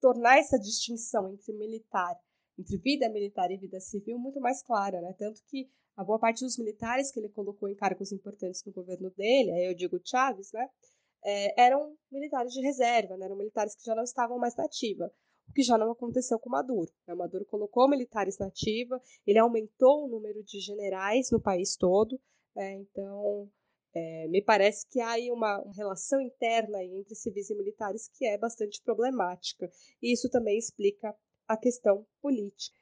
tornar 0.00 0.38
essa 0.38 0.58
distinção 0.58 1.32
entre 1.32 1.52
militar, 1.52 2.18
entre 2.58 2.76
vida 2.78 3.08
militar 3.08 3.50
e 3.50 3.56
vida 3.56 3.80
civil 3.80 4.18
muito 4.18 4.40
mais 4.40 4.62
clara, 4.62 5.00
né? 5.00 5.14
Tanto 5.18 5.40
que 5.48 5.68
a 5.96 6.04
boa 6.04 6.18
parte 6.18 6.44
dos 6.44 6.58
militares 6.58 7.12
que 7.12 7.20
ele 7.20 7.28
colocou 7.28 7.68
em 7.68 7.74
cargos 7.74 8.12
importantes 8.12 8.64
no 8.64 8.72
governo 8.72 9.10
dele, 9.10 9.52
aí 9.52 9.66
eu 9.66 9.74
digo 9.74 10.00
Chávez, 10.04 10.50
né? 10.52 10.68
É, 11.24 11.62
eram 11.62 11.96
militares 12.10 12.52
de 12.52 12.60
reserva, 12.60 13.16
né? 13.16 13.24
eram 13.24 13.36
militares 13.36 13.74
que 13.74 13.84
já 13.84 13.94
não 13.94 14.02
estavam 14.02 14.38
mais 14.38 14.54
na 14.56 14.64
ativa 14.64 15.10
o 15.48 15.52
que 15.52 15.62
já 15.62 15.76
não 15.76 15.90
aconteceu 15.90 16.38
com 16.38 16.50
Maduro. 16.50 16.90
Né? 17.06 17.14
Maduro 17.14 17.44
colocou 17.44 17.88
militares 17.88 18.38
na 18.38 18.46
ativa, 18.46 19.00
ele 19.26 19.38
aumentou 19.38 20.04
o 20.04 20.08
número 20.08 20.42
de 20.42 20.60
generais 20.60 21.30
no 21.30 21.40
país 21.40 21.76
todo, 21.76 22.20
né? 22.54 22.74
então 22.74 23.50
é, 23.94 24.28
me 24.28 24.42
parece 24.42 24.86
que 24.88 25.00
há 25.00 25.12
aí 25.12 25.30
uma, 25.30 25.60
uma 25.60 25.74
relação 25.74 26.20
interna 26.20 26.82
entre 26.82 27.14
civis 27.14 27.50
e 27.50 27.54
militares 27.54 28.08
que 28.14 28.26
é 28.26 28.38
bastante 28.38 28.82
problemática, 28.82 29.70
e 30.02 30.12
isso 30.12 30.28
também 30.30 30.58
explica 30.58 31.14
a 31.48 31.56
questão 31.56 32.06
política. 32.20 32.78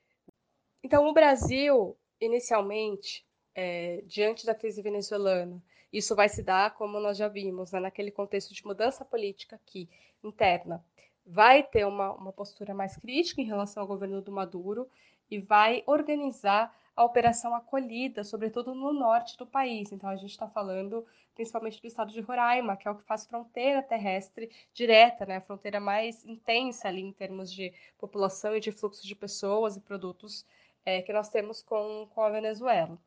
Então, 0.82 1.08
o 1.08 1.12
Brasil, 1.12 1.96
inicialmente, 2.20 3.24
é, 3.54 4.02
diante 4.06 4.46
da 4.46 4.54
crise 4.54 4.82
venezuelana, 4.82 5.62
isso 5.92 6.16
vai 6.16 6.28
se 6.28 6.42
dar, 6.42 6.74
como 6.74 6.98
nós 6.98 7.18
já 7.18 7.28
vimos, 7.28 7.70
né, 7.72 7.80
naquele 7.80 8.10
contexto 8.10 8.54
de 8.54 8.64
mudança 8.64 9.04
política 9.04 9.56
aqui, 9.56 9.88
interna, 10.24 10.84
vai 11.24 11.62
ter 11.62 11.86
uma, 11.86 12.12
uma 12.12 12.32
postura 12.32 12.74
mais 12.74 12.96
crítica 12.96 13.40
em 13.40 13.46
relação 13.46 13.82
ao 13.82 13.86
governo 13.86 14.20
do 14.20 14.32
Maduro 14.32 14.88
e 15.30 15.38
vai 15.38 15.82
organizar 15.86 16.74
a 16.94 17.04
operação 17.04 17.54
acolhida, 17.54 18.22
sobretudo 18.22 18.74
no 18.74 18.92
norte 18.92 19.36
do 19.36 19.46
país. 19.46 19.92
Então, 19.92 20.10
a 20.10 20.16
gente 20.16 20.30
está 20.30 20.48
falando 20.48 21.06
principalmente 21.34 21.80
do 21.80 21.86
estado 21.86 22.12
de 22.12 22.20
Roraima, 22.20 22.76
que 22.76 22.86
é 22.86 22.90
o 22.90 22.94
que 22.94 23.04
faz 23.04 23.26
fronteira 23.26 23.82
terrestre 23.82 24.50
direta, 24.74 25.24
né? 25.24 25.36
a 25.36 25.40
fronteira 25.40 25.80
mais 25.80 26.24
intensa 26.26 26.88
ali 26.88 27.00
em 27.00 27.12
termos 27.12 27.50
de 27.50 27.72
população 27.98 28.54
e 28.54 28.60
de 28.60 28.70
fluxo 28.70 29.06
de 29.06 29.14
pessoas 29.14 29.76
e 29.76 29.80
produtos 29.80 30.44
é, 30.84 31.00
que 31.02 31.12
nós 31.12 31.28
temos 31.28 31.62
com, 31.62 32.06
com 32.14 32.20
a 32.22 32.30
Venezuela. 32.30 32.98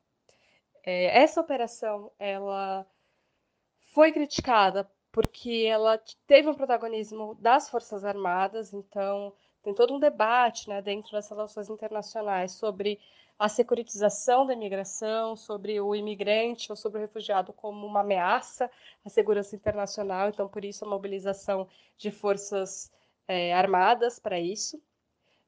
É, 0.84 1.17
essa 1.19 1.41
operação 1.41 2.12
ela 2.17 2.86
foi 3.93 4.12
criticada 4.12 4.89
porque 5.12 5.65
ela 5.67 5.98
teve 6.28 6.50
um 6.50 6.54
protagonismo 6.54 7.36
das 7.36 7.69
Forças 7.69 8.04
Armadas, 8.04 8.74
então 8.74 9.34
tem 9.65 9.73
todo 9.73 9.95
um 9.95 9.99
debate 9.99 10.69
né, 10.69 10.80
dentro 10.80 11.12
das 11.12 11.28
relações 11.28 11.71
internacionais 11.71 12.51
sobre 12.51 12.99
a 13.38 13.49
securitização 13.49 14.45
da 14.45 14.54
imigração, 14.54 15.36
sobre 15.36 15.82
o 15.82 15.95
imigrante 15.95 16.71
ou 16.71 16.75
sobre 16.75 16.99
o 16.99 17.01
refugiado 17.01 17.51
como 17.51 17.84
uma 17.88 18.01
ameaça 18.01 18.69
à 19.04 19.10
segurança 19.10 19.56
internacional, 19.56 20.30
então 20.30 20.47
por 20.47 20.63
isso 20.63 20.86
a 20.86 20.88
mobilização 20.88 21.67
de 21.97 22.12
forças 22.12 22.91
é, 23.28 23.56
armadas 23.56 24.19
para 24.19 24.39
isso. 24.39 24.80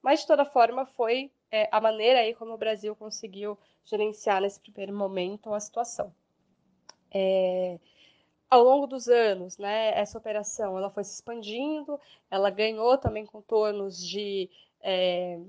Mas 0.01 0.21
de 0.21 0.27
toda 0.27 0.43
forma 0.45 0.83
foi 0.87 1.31
é, 1.51 1.69
a 1.71 1.79
maneira 1.79 2.21
aí 2.21 2.33
como 2.33 2.53
o 2.53 2.57
Brasil 2.57 2.95
conseguiu 2.95 3.55
gerenciar 3.85 4.41
nesse 4.41 4.59
primeiro 4.59 4.93
momento 4.93 5.53
a 5.53 5.59
situação. 5.59 6.11
É, 7.13 7.79
ao 8.49 8.63
longo 8.63 8.87
dos 8.87 9.07
anos, 9.07 9.57
né, 9.57 9.97
essa 9.97 10.17
operação 10.17 10.77
ela 10.77 10.89
foi 10.89 11.03
se 11.03 11.15
expandindo, 11.15 11.99
ela 12.31 12.49
ganhou 12.49 12.97
também 12.97 13.25
contornos 13.25 14.01
de 14.01 14.49
é, 14.81 15.39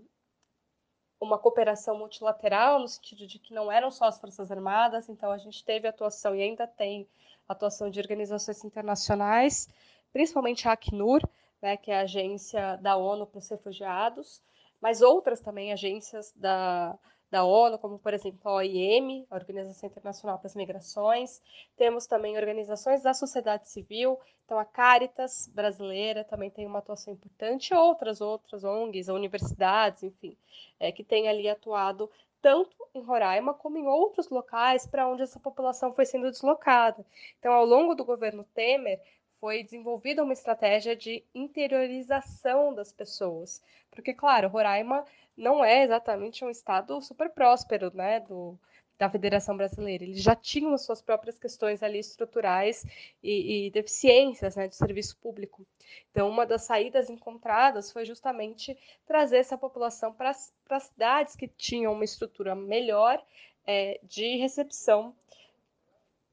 uma 1.21 1.39
cooperação 1.39 1.97
multilateral, 1.97 2.81
no 2.81 2.89
sentido 2.89 3.27
de 3.27 3.39
que 3.39 3.55
não 3.55 3.71
eram 3.71 3.91
só 3.91 4.07
as 4.07 4.21
Forças 4.21 4.51
Armadas, 4.51 5.09
então 5.09 5.31
a 5.31 5.39
gente 5.39 5.65
teve 5.65 5.87
atuação 5.87 6.35
e 6.35 6.43
ainda 6.43 6.67
tem 6.67 7.09
atuação 7.49 7.91
de 7.91 8.01
organizações 8.01 8.65
internacionais, 8.65 9.69
principalmente 10.13 10.69
a 10.69 10.73
Acnur, 10.73 11.23
né, 11.63 11.77
que 11.77 11.91
é 11.91 11.99
a 11.99 12.03
agência 12.03 12.77
da 12.77 12.97
ONU 12.97 13.27
para 13.27 13.39
os 13.39 13.49
refugiados, 13.49 14.43
mas 14.81 15.03
outras 15.03 15.41
também 15.41 15.73
agências 15.73 16.33
da, 16.37 16.97
da 17.31 17.45
ONU, 17.45 17.79
como 17.79 17.99
por 17.99 18.15
exemplo 18.15 18.41
a 18.45 18.55
OIM, 18.55 19.27
a 19.31 19.35
Organização 19.35 19.89
Internacional 19.89 20.39
para 20.39 20.47
as 20.47 20.55
Migrações. 20.55 21.43
Temos 21.77 22.07
também 22.07 22.37
organizações 22.37 23.03
da 23.03 23.13
sociedade 23.13 23.69
civil, 23.69 24.19
então 24.45 24.59
a 24.59 24.65
Caritas 24.65 25.51
brasileira 25.55 26.25
também 26.25 26.51
tem 26.51 26.67
uma 26.67 26.79
atuação 26.79 27.13
importante, 27.13 27.75
outras 27.75 28.21
outras 28.21 28.65
ONGs, 28.65 29.09
universidades, 29.09 30.03
enfim, 30.03 30.37
é, 30.81 30.91
que 30.91 31.05
têm 31.05 31.29
ali 31.29 31.49
atuado 31.49 32.11
tanto 32.41 32.77
em 32.95 33.03
Roraima 33.03 33.53
como 33.53 33.79
em 33.79 33.87
outros 33.87 34.29
locais 34.31 34.87
para 34.87 35.09
onde 35.09 35.23
essa 35.23 35.41
população 35.41 35.93
foi 35.93 36.07
sendo 36.07 36.31
deslocada. 36.31 37.05
Então, 37.39 37.53
ao 37.53 37.65
longo 37.65 37.95
do 37.95 38.05
governo 38.05 38.45
Temer, 38.55 39.01
foi 39.41 39.63
desenvolvida 39.63 40.23
uma 40.23 40.33
estratégia 40.33 40.97
de 40.97 41.25
interiorização 41.35 42.75
das 42.75 42.93
pessoas. 42.93 43.63
Porque, 43.91 44.13
claro, 44.13 44.49
Roraima 44.49 45.05
não 45.39 45.65
é 45.65 45.85
exatamente 45.85 46.45
um 46.45 46.51
estado 46.51 47.01
super 47.01 47.31
próspero, 47.31 47.91
né, 47.95 48.21
do, 48.21 48.59
da 48.99 49.09
Federação 49.09 49.57
Brasileira. 49.57 50.05
Eles 50.05 50.21
já 50.21 50.35
tinham 50.35 50.75
as 50.75 50.85
suas 50.85 51.01
próprias 51.01 51.39
questões 51.39 51.83
ali 51.83 52.01
estruturais 52.01 52.85
e, 53.23 53.67
e 53.67 53.71
deficiências 53.71 54.57
né, 54.57 54.67
de 54.67 54.75
serviço 54.75 55.17
público. 55.19 55.65
Então, 56.11 56.29
uma 56.29 56.45
das 56.45 56.63
saídas 56.63 57.09
encontradas 57.09 57.93
foi 57.93 58.05
justamente 58.05 58.77
trazer 59.07 59.39
essa 59.39 59.57
população 59.57 60.13
para 60.13 60.31
as 60.31 60.83
cidades 60.83 61.37
que 61.37 61.47
tinham 61.47 61.93
uma 61.93 62.05
estrutura 62.05 62.55
melhor 62.55 63.23
é, 63.67 64.01
de 64.03 64.37
recepção 64.37 65.15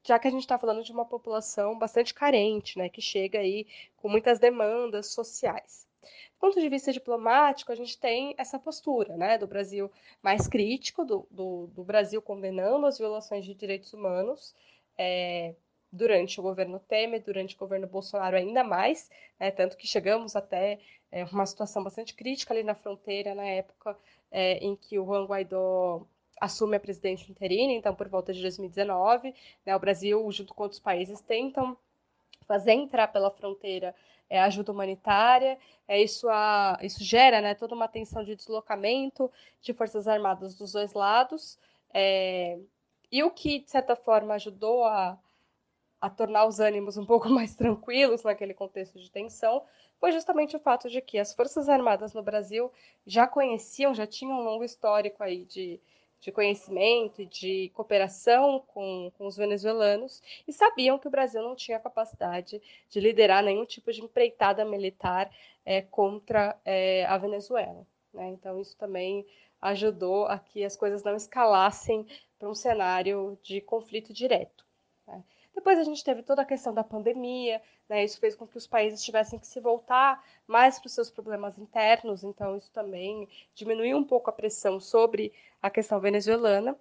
já 0.07 0.19
que 0.19 0.27
a 0.27 0.31
gente 0.31 0.41
está 0.41 0.57
falando 0.59 0.83
de 0.83 0.91
uma 0.91 1.03
população 1.03 1.79
bastante 1.79 2.13
carente, 2.13 2.77
né, 2.77 2.87
que 2.89 3.01
chega 3.01 3.39
aí 3.39 3.65
com 3.97 4.07
muitas 4.07 4.37
demandas 4.37 5.07
sociais. 5.07 5.87
Do 6.05 6.39
ponto 6.39 6.59
de 6.59 6.69
vista 6.69 6.91
diplomático, 6.91 7.71
a 7.71 7.75
gente 7.75 7.97
tem 7.97 8.35
essa 8.37 8.59
postura 8.59 9.15
né, 9.17 9.37
do 9.37 9.47
Brasil 9.47 9.91
mais 10.21 10.47
crítico, 10.47 11.03
do, 11.03 11.27
do, 11.29 11.67
do 11.67 11.83
Brasil 11.83 12.21
condenando 12.21 12.85
as 12.85 12.97
violações 12.97 13.45
de 13.45 13.53
direitos 13.53 13.93
humanos 13.93 14.53
é, 14.97 15.55
durante 15.91 16.39
o 16.39 16.43
governo 16.43 16.79
Temer, 16.79 17.23
durante 17.23 17.55
o 17.55 17.59
governo 17.59 17.87
Bolsonaro 17.87 18.35
ainda 18.35 18.63
mais, 18.63 19.09
né, 19.39 19.51
tanto 19.51 19.77
que 19.77 19.87
chegamos 19.87 20.35
até 20.35 20.79
é, 21.11 21.23
uma 21.25 21.45
situação 21.45 21.83
bastante 21.83 22.13
crítica 22.13 22.53
ali 22.53 22.63
na 22.63 22.75
fronteira, 22.75 23.33
na 23.33 23.45
época 23.45 23.97
é, 24.31 24.57
em 24.57 24.75
que 24.75 24.99
o 24.99 25.05
Juan 25.05 25.25
Guaidó 25.25 26.05
assume 26.39 26.75
a 26.75 26.79
presidência 26.79 27.31
interina, 27.31 27.71
então 27.71 27.95
por 27.95 28.09
volta 28.09 28.33
de 28.33 28.41
2019, 28.41 29.33
né, 29.65 29.75
o 29.75 29.79
Brasil, 29.79 30.31
junto 30.31 30.53
com 30.53 30.63
outros 30.63 30.81
países, 30.81 31.21
tentam 31.21 31.77
fazer 32.45 32.73
entrar 32.73 33.07
pela 33.07 33.31
fronteira 33.31 33.95
é, 34.29 34.39
ajuda 34.41 34.71
humanitária, 34.71 35.57
é, 35.87 36.01
isso, 36.01 36.27
a, 36.29 36.77
isso 36.81 37.03
gera 37.03 37.41
né, 37.41 37.53
toda 37.53 37.75
uma 37.75 37.87
tensão 37.87 38.23
de 38.23 38.35
deslocamento 38.35 39.31
de 39.61 39.73
forças 39.73 40.07
armadas 40.07 40.55
dos 40.55 40.71
dois 40.71 40.93
lados, 40.93 41.57
é, 41.93 42.59
e 43.11 43.23
o 43.23 43.31
que, 43.31 43.59
de 43.59 43.69
certa 43.69 43.95
forma, 43.95 44.33
ajudou 44.33 44.83
a, 44.83 45.17
a 46.01 46.09
tornar 46.09 46.45
os 46.45 46.59
ânimos 46.59 46.97
um 46.97 47.05
pouco 47.07 47.29
mais 47.29 47.55
tranquilos 47.55 48.23
naquele 48.23 48.53
contexto 48.53 48.99
de 48.99 49.09
tensão 49.09 49.63
foi 49.99 50.11
justamente 50.11 50.55
o 50.55 50.59
fato 50.59 50.89
de 50.89 51.01
que 51.01 51.17
as 51.17 51.33
Forças 51.33 51.69
Armadas 51.69 52.13
no 52.13 52.21
Brasil 52.21 52.71
já 53.05 53.27
conheciam, 53.27 53.93
já 53.93 54.05
tinham 54.05 54.39
um 54.39 54.43
longo 54.43 54.63
histórico 54.63 55.23
aí 55.23 55.45
de, 55.45 55.79
de 56.25 56.31
conhecimento 56.31 57.21
e 57.21 57.25
de 57.27 57.69
cooperação 57.75 58.59
com, 58.73 59.11
com 59.15 59.27
os 59.27 59.37
venezuelanos 59.37 60.23
e 60.47 60.51
sabiam 60.51 60.97
que 60.97 61.07
o 61.07 61.11
Brasil 61.11 61.39
não 61.43 61.55
tinha 61.55 61.79
capacidade 61.79 62.59
de 62.89 62.99
liderar 62.99 63.43
nenhum 63.43 63.63
tipo 63.63 63.93
de 63.93 64.01
empreitada 64.01 64.65
militar 64.65 65.29
é, 65.63 65.83
contra 65.83 66.59
é, 66.65 67.05
a 67.05 67.15
Venezuela. 67.19 67.85
Né? 68.11 68.29
Então, 68.29 68.59
isso 68.59 68.75
também 68.75 69.23
ajudou 69.61 70.25
a 70.25 70.39
que 70.39 70.63
as 70.63 70.75
coisas 70.75 71.03
não 71.03 71.15
escalassem 71.15 72.07
para 72.39 72.49
um 72.49 72.55
cenário 72.55 73.37
de 73.43 73.61
conflito 73.61 74.11
direto. 74.11 74.64
Depois 75.55 75.79
a 75.79 75.83
gente 75.83 76.03
teve 76.03 76.21
toda 76.21 76.41
a 76.41 76.45
questão 76.45 76.73
da 76.73 76.83
pandemia, 76.83 77.61
né? 77.87 78.03
isso 78.03 78.19
fez 78.19 78.35
com 78.35 78.45
que 78.45 78.57
os 78.57 78.67
países 78.67 79.01
tivessem 79.01 79.39
que 79.39 79.47
se 79.47 79.61
voltar 79.61 80.21
mais 80.45 80.77
para 80.77 80.87
os 80.87 80.93
seus 80.93 81.09
problemas 81.09 81.57
internos, 81.57 82.25
então 82.25 82.57
isso 82.57 82.69
também 82.71 83.27
diminuiu 83.53 83.97
um 83.97 84.03
pouco 84.03 84.29
a 84.29 84.33
pressão 84.33 84.81
sobre 84.81 85.31
a 85.61 85.69
questão 85.69 85.99
venezuelana. 85.99 86.77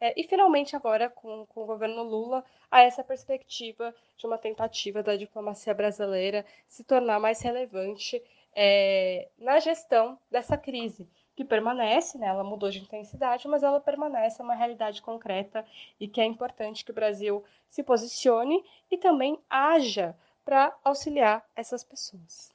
É, 0.00 0.18
e 0.20 0.24
finalmente, 0.24 0.74
agora, 0.74 1.10
com, 1.10 1.46
com 1.46 1.62
o 1.62 1.66
governo 1.66 2.02
Lula, 2.02 2.44
há 2.70 2.82
essa 2.82 3.04
perspectiva 3.04 3.94
de 4.16 4.26
uma 4.26 4.38
tentativa 4.38 5.02
da 5.02 5.16
diplomacia 5.16 5.74
brasileira 5.74 6.44
se 6.68 6.84
tornar 6.84 7.20
mais 7.20 7.40
relevante 7.40 8.22
é, 8.54 9.28
na 9.38 9.58
gestão 9.58 10.18
dessa 10.30 10.56
crise, 10.56 11.08
que 11.42 11.48
permanece, 11.48 12.16
né, 12.18 12.26
ela 12.28 12.44
mudou 12.44 12.70
de 12.70 12.80
intensidade, 12.80 13.48
mas 13.48 13.62
ela 13.62 13.80
permanece, 13.80 14.42
uma 14.42 14.54
realidade 14.54 15.02
concreta 15.02 15.64
e 15.98 16.06
que 16.06 16.20
é 16.20 16.24
importante 16.24 16.84
que 16.84 16.90
o 16.90 16.94
Brasil 16.94 17.42
se 17.68 17.82
posicione 17.82 18.64
e 18.90 18.96
também 18.96 19.38
haja 19.50 20.16
para 20.44 20.74
auxiliar 20.84 21.44
essas 21.56 21.82
pessoas. 21.84 22.52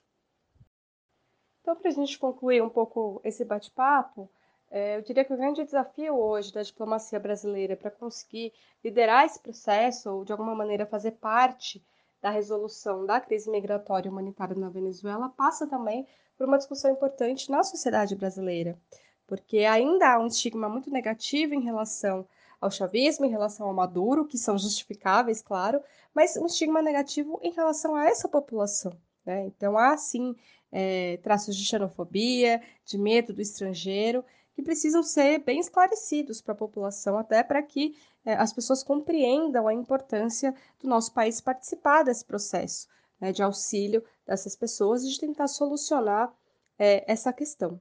Então, 1.62 1.76
para 1.76 1.89
a 1.89 1.93
gente 1.93 2.17
concluir 2.17 2.62
um 2.62 2.69
pouco 2.69 3.21
esse 3.23 3.43
bate-papo, 3.43 4.30
É, 4.69 4.97
eu 4.97 5.02
diria 5.02 5.23
que 5.23 5.34
o 5.34 5.38
grande 5.38 5.63
desafio 5.63 6.13
hoje 6.13 6.52
da 6.52 6.62
diplomacia 6.62 7.17
brasileira 7.17 7.78
para 7.78 7.89
conseguir 7.89 8.52
liderar 8.84 9.23
esse 9.23 9.39
processo, 9.39 10.12
ou 10.12 10.26
de 10.26 10.34
alguma 10.34 10.54
maneira 10.54 10.86
fazer 10.86 11.12
parte 11.12 11.82
da 12.21 12.30
resolução 12.30 13.06
da 13.06 13.17
crise 13.21 13.50
migratória 13.50 14.12
humanitária 14.12 14.58
na 14.58 14.69
Venezuela, 14.69 15.30
passa 15.30 15.65
também 15.65 16.06
por 16.38 16.47
uma 16.47 16.58
discussão 16.58 16.91
importante 16.91 17.50
na 17.50 17.63
sociedade 17.63 18.15
brasileira, 18.15 18.80
porque 19.26 19.60
ainda 19.60 20.13
há 20.13 20.19
um 20.19 20.28
estigma 20.28 20.69
muito 20.69 20.91
negativo 20.91 21.54
em 21.54 21.62
relação 21.62 22.28
ao 22.62 22.71
chavismo, 22.71 23.26
em 23.26 23.30
relação 23.30 23.67
ao 23.67 23.73
Maduro, 23.73 24.26
que 24.26 24.38
são 24.38 24.58
justificáveis, 24.58 25.41
claro, 25.41 25.82
mas 26.13 26.38
um 26.38 26.45
estigma 26.45 26.82
negativo 26.82 27.39
em 27.43 27.52
relação 27.52 27.95
a 27.95 28.06
essa 28.06 28.28
população. 28.30 28.93
Né? 29.26 29.45
Então, 29.45 29.78
há 29.78 29.97
sim 29.97 30.36
é, 30.71 31.17
traços 31.17 31.56
de 31.56 31.65
xenofobia, 31.65 32.62
de 32.86 32.97
medo 32.97 33.34
do 33.34 33.41
estrangeiro, 33.41 34.23
que 34.54 34.63
precisam 34.63 35.04
ser 35.04 35.39
bem 35.39 35.60
esclarecidos 35.60 36.41
para 36.41 36.54
a 36.54 36.58
população, 36.58 37.17
até 37.17 37.43
para 37.43 37.62
que 37.62 37.95
é, 38.26 38.34
as 38.34 38.52
pessoas 38.52 38.84
compreendam 38.84 39.67
a 39.67 39.73
importância 39.73 40.54
do 40.80 40.88
nosso 40.88 41.13
país 41.13 41.39
participar 41.39 42.04
desse 42.04 42.26
processo 42.26 42.88
né, 43.20 43.32
de 43.32 43.42
auxílio 43.42 44.04
dessas 44.26 44.56
pessoas 44.56 45.04
e 45.04 45.10
de 45.10 45.20
tentar 45.20 45.48
solucionar 45.48 46.34
é, 46.78 47.04
essa 47.12 47.34
questão. 47.34 47.80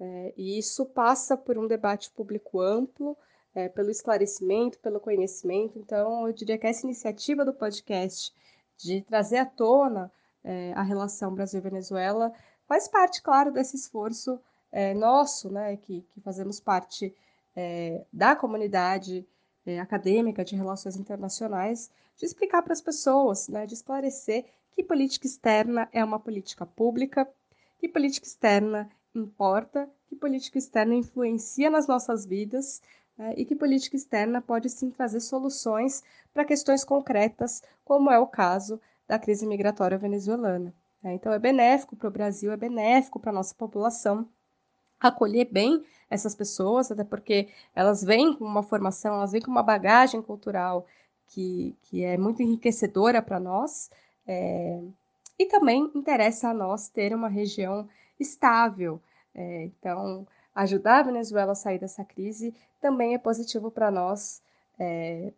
É, 0.00 0.32
e 0.36 0.58
isso 0.58 0.86
passa 0.86 1.36
por 1.36 1.58
um 1.58 1.66
debate 1.66 2.10
público 2.10 2.60
amplo, 2.60 3.16
é, 3.54 3.68
pelo 3.68 3.90
esclarecimento, 3.90 4.78
pelo 4.78 5.00
conhecimento. 5.00 5.78
Então, 5.78 6.26
eu 6.26 6.32
diria 6.32 6.56
que 6.56 6.66
essa 6.66 6.86
iniciativa 6.86 7.44
do 7.44 7.52
podcast 7.52 8.32
de 8.76 9.02
trazer 9.02 9.38
à 9.38 9.46
tona 9.46 10.10
a 10.76 10.82
relação 10.82 11.34
Brasil-Venezuela 11.34 12.32
faz 12.66 12.88
parte, 12.88 13.20
claro, 13.20 13.52
desse 13.52 13.76
esforço 13.76 14.40
nosso, 14.96 15.50
né, 15.50 15.76
que, 15.76 16.00
que 16.00 16.20
fazemos 16.22 16.58
parte 16.58 17.14
da 18.10 18.34
comunidade 18.34 19.26
acadêmica 19.82 20.42
de 20.42 20.56
relações 20.56 20.96
internacionais, 20.96 21.90
de 22.16 22.24
explicar 22.24 22.62
para 22.62 22.72
as 22.72 22.80
pessoas, 22.80 23.48
né, 23.48 23.66
de 23.66 23.74
esclarecer 23.74 24.46
que 24.78 24.84
política 24.84 25.26
externa 25.26 25.88
é 25.92 26.04
uma 26.04 26.20
política 26.20 26.64
pública, 26.64 27.28
que 27.80 27.88
política 27.88 28.24
externa 28.24 28.88
importa, 29.12 29.90
que 30.08 30.14
política 30.14 30.56
externa 30.56 30.94
influencia 30.94 31.68
nas 31.68 31.88
nossas 31.88 32.24
vidas 32.24 32.80
né, 33.16 33.34
e 33.36 33.44
que 33.44 33.56
política 33.56 33.96
externa 33.96 34.40
pode 34.40 34.70
sim 34.70 34.88
trazer 34.88 35.18
soluções 35.18 36.04
para 36.32 36.44
questões 36.44 36.84
concretas, 36.84 37.60
como 37.84 38.08
é 38.08 38.20
o 38.20 38.26
caso 38.28 38.80
da 39.08 39.18
crise 39.18 39.44
migratória 39.48 39.98
venezuelana. 39.98 40.72
Né. 41.02 41.14
Então, 41.14 41.32
é 41.32 41.40
benéfico 41.40 41.96
para 41.96 42.06
o 42.06 42.12
Brasil, 42.12 42.52
é 42.52 42.56
benéfico 42.56 43.18
para 43.18 43.30
a 43.30 43.34
nossa 43.34 43.56
população 43.56 44.28
acolher 45.00 45.48
bem 45.50 45.84
essas 46.08 46.36
pessoas, 46.36 46.92
até 46.92 47.02
porque 47.02 47.48
elas 47.74 48.04
vêm 48.04 48.32
com 48.32 48.44
uma 48.44 48.62
formação, 48.62 49.16
elas 49.16 49.32
vêm 49.32 49.42
com 49.42 49.50
uma 49.50 49.62
bagagem 49.64 50.22
cultural 50.22 50.86
que, 51.26 51.76
que 51.82 52.04
é 52.04 52.16
muito 52.16 52.42
enriquecedora 52.44 53.20
para 53.20 53.40
nós. 53.40 53.90
É, 54.28 54.80
e 55.38 55.46
também 55.46 55.90
interessa 55.94 56.50
a 56.50 56.54
nós 56.54 56.88
ter 56.90 57.14
uma 57.14 57.28
região 57.28 57.88
estável. 58.20 59.00
É, 59.34 59.64
então, 59.64 60.26
ajudar 60.54 60.98
a 60.98 61.02
Venezuela 61.04 61.52
a 61.52 61.54
sair 61.54 61.78
dessa 61.78 62.04
crise 62.04 62.54
também 62.80 63.14
é 63.14 63.18
positivo 63.18 63.70
para 63.70 63.90
nós, 63.90 64.42
é, 64.78 65.32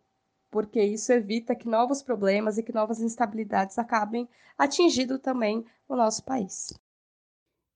porque 0.49 0.83
isso 0.83 1.13
evita 1.13 1.55
que 1.55 1.67
novos 1.67 2.03
problemas 2.03 2.57
e 2.57 2.63
que 2.63 2.73
novas 2.73 2.99
instabilidades 2.99 3.79
acabem 3.79 4.27
atingindo 4.57 5.17
também 5.17 5.65
o 5.87 5.95
nosso 5.95 6.23
país. 6.25 6.77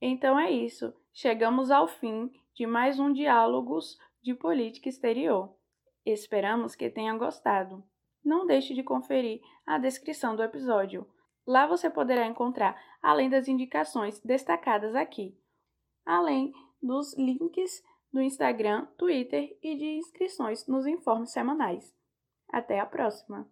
Então 0.01 0.37
é 0.37 0.51
isso. 0.51 0.93
Chegamos 1.13 1.71
ao 1.71 1.87
fim 1.87 2.31
de 2.53 2.67
mais 2.67 2.99
um 2.99 3.13
Diálogos 3.13 3.97
de 4.21 4.33
Política 4.33 4.89
Exterior. 4.89 5.55
Esperamos 6.05 6.75
que 6.75 6.89
tenha 6.89 7.15
gostado. 7.17 7.83
Não 8.25 8.47
deixe 8.47 8.73
de 8.73 8.81
conferir 8.81 9.39
a 9.67 9.77
descrição 9.77 10.35
do 10.35 10.41
episódio. 10.41 11.07
Lá 11.45 11.67
você 11.67 11.91
poderá 11.91 12.25
encontrar, 12.25 12.75
além 12.99 13.29
das 13.29 13.47
indicações 13.47 14.19
destacadas 14.19 14.95
aqui, 14.95 15.37
além 16.03 16.51
dos 16.81 17.15
links 17.15 17.83
do 18.11 18.19
Instagram, 18.19 18.87
Twitter 18.97 19.55
e 19.61 19.75
de 19.75 19.97
inscrições 19.97 20.65
nos 20.65 20.87
informes 20.87 21.31
semanais. 21.31 21.95
Até 22.49 22.79
a 22.79 22.85
próxima! 22.85 23.47